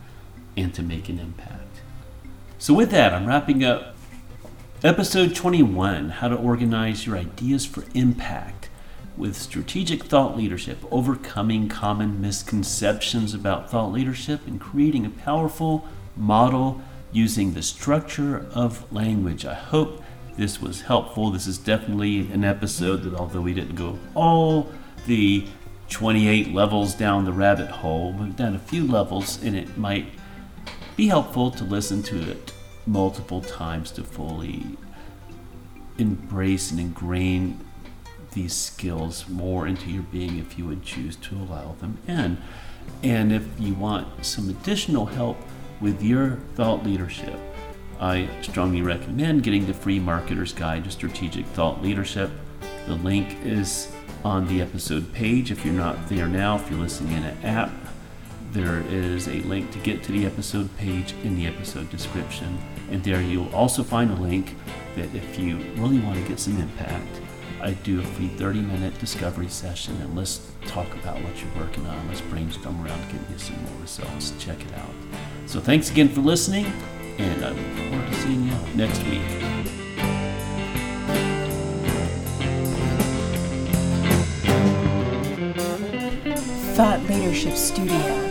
and 0.58 0.74
to 0.74 0.84
make 0.84 1.08
an 1.08 1.20
impact. 1.20 1.67
So, 2.60 2.74
with 2.74 2.89
that, 2.89 3.13
I'm 3.13 3.28
wrapping 3.28 3.63
up 3.63 3.96
episode 4.84 5.36
21 5.36 6.10
How 6.10 6.28
to 6.28 6.36
Organize 6.36 7.06
Your 7.06 7.15
Ideas 7.15 7.67
for 7.67 7.84
Impact 7.93 8.70
with 9.15 9.36
Strategic 9.36 10.06
Thought 10.06 10.36
Leadership, 10.36 10.80
overcoming 10.89 11.70
common 11.70 12.20
misconceptions 12.20 13.36
about 13.36 13.70
thought 13.70 13.91
leadership 13.91 14.48
and 14.48 14.60
creating 14.60 15.06
a 15.06 15.12
powerful 15.12 15.88
model 16.15 16.82
using 17.12 17.54
the 17.54 17.62
structure 17.62 18.48
of 18.52 18.91
language. 18.91 19.46
I 19.46 19.54
hope 19.54 20.04
this 20.36 20.60
was 20.60 20.82
helpful. 20.82 21.30
This 21.30 21.46
is 21.46 21.60
definitely 21.60 22.22
an 22.32 22.43
episode 22.43 23.04
that, 23.04 23.13
although 23.13 23.41
we 23.41 23.54
didn't 23.54 23.76
go 23.76 24.00
all 24.15 24.72
the 25.06 25.46
28 25.89 26.56
levels 26.56 26.96
down 26.96 27.24
the 27.24 27.32
rabbit 27.32 27.70
hole, 27.70 28.13
we've 28.13 28.36
done 28.36 28.56
a 28.56 28.60
few 28.60 28.88
levels, 28.88 29.41
and 29.43 29.56
it 29.56 29.78
might 29.78 30.08
be 30.98 31.08
helpful 31.08 31.52
to 31.52 31.64
listen 31.64 32.02
to 32.02 32.20
it 32.30 32.52
multiple 32.88 33.40
times 33.42 33.92
to 33.92 34.04
fully 34.04 34.64
embrace 36.00 36.72
and 36.72 36.80
ingrain 36.80 37.60
these 38.34 38.54
skills 38.54 39.30
more 39.30 39.68
into 39.68 39.92
your 39.92 40.04
being 40.04 40.40
if 40.40 40.58
you 40.58 40.66
would 40.66 40.84
choose 40.84 41.16
to 41.16 41.36
allow 41.36 41.76
them 41.80 42.00
in. 42.08 42.38
And 43.04 43.32
if 43.32 43.44
you 43.60 43.76
want 43.76 44.26
some 44.26 44.50
additional 44.50 45.06
help 45.06 45.38
with 45.80 46.02
your 46.02 46.38
thought 46.56 46.84
leadership, 46.84 47.40
I 48.00 48.28
strongly 48.42 48.82
recommend 48.82 49.44
getting 49.44 49.68
the 49.68 49.74
free 49.74 50.00
Marketer's 50.00 50.54
Guide 50.54 50.84
to 50.86 50.92
Strategic 50.92 51.46
Thought 51.48 51.82
Leadership. 51.82 52.32
The 52.88 52.96
link 52.96 53.38
is 53.44 53.92
on 54.24 54.48
the 54.48 54.62
episode 54.62 55.14
page 55.14 55.52
if 55.52 55.64
you're 55.64 55.74
not 55.76 56.10
there 56.10 56.28
now, 56.28 56.56
if 56.56 56.70
you're 56.72 56.80
listening 56.80 57.14
in 57.14 57.24
an 57.24 57.46
app. 57.46 57.72
There 58.58 58.82
is 58.89 59.28
a 59.28 59.39
link 59.41 59.70
to 59.74 59.78
get 59.78 60.02
to 60.06 60.12
the 60.12 60.26
episode 60.26 60.76
page 60.78 61.13
in 61.24 61.36
the 61.36 61.46
episode 61.46 61.91
description. 61.91 62.58
And 62.89 63.04
there 63.04 63.22
you'll 63.22 63.54
also 63.54 63.84
find 63.84 64.10
a 64.10 64.15
link 64.15 64.56
that 64.96 65.13
if 65.13 65.38
you 65.38 65.58
really 65.76 66.00
want 66.00 66.15
to 66.17 66.28
get 66.28 66.39
some 66.39 66.60
impact, 66.60 67.22
I 67.62 67.74
do 67.74 68.00
a 68.00 68.04
free 68.04 68.30
30 68.30 68.62
minute 68.62 68.98
discovery 68.98 69.48
session 69.48 69.96
and 70.02 70.15
let's 70.15 70.50
talk 70.65 70.91
about 70.96 71.22
what 71.22 71.39
you're 71.39 71.54
working 71.63 71.86
on. 71.86 72.08
Let's 72.08 72.22
brainstorm 72.22 72.84
around 72.84 73.00
getting 73.12 73.28
you 73.32 73.38
some 73.38 73.63
more 73.63 73.80
results. 73.80 74.34
Check 74.39 74.60
it 74.60 74.74
out. 74.74 74.89
So 75.46 75.60
thanks 75.60 75.91
again 75.91 76.10
for 76.10 76.22
listening, 76.22 76.65
and 77.20 77.46
I 77.46 77.50
look 77.50 77.78
forward 77.78 78.08
to 78.08 78.15
seeing 78.22 78.43
you 78.43 78.58
next 78.74 79.04
week. 79.04 79.22
Thought 86.74 87.04
Leadership 87.08 87.56
Studio. 87.56 88.27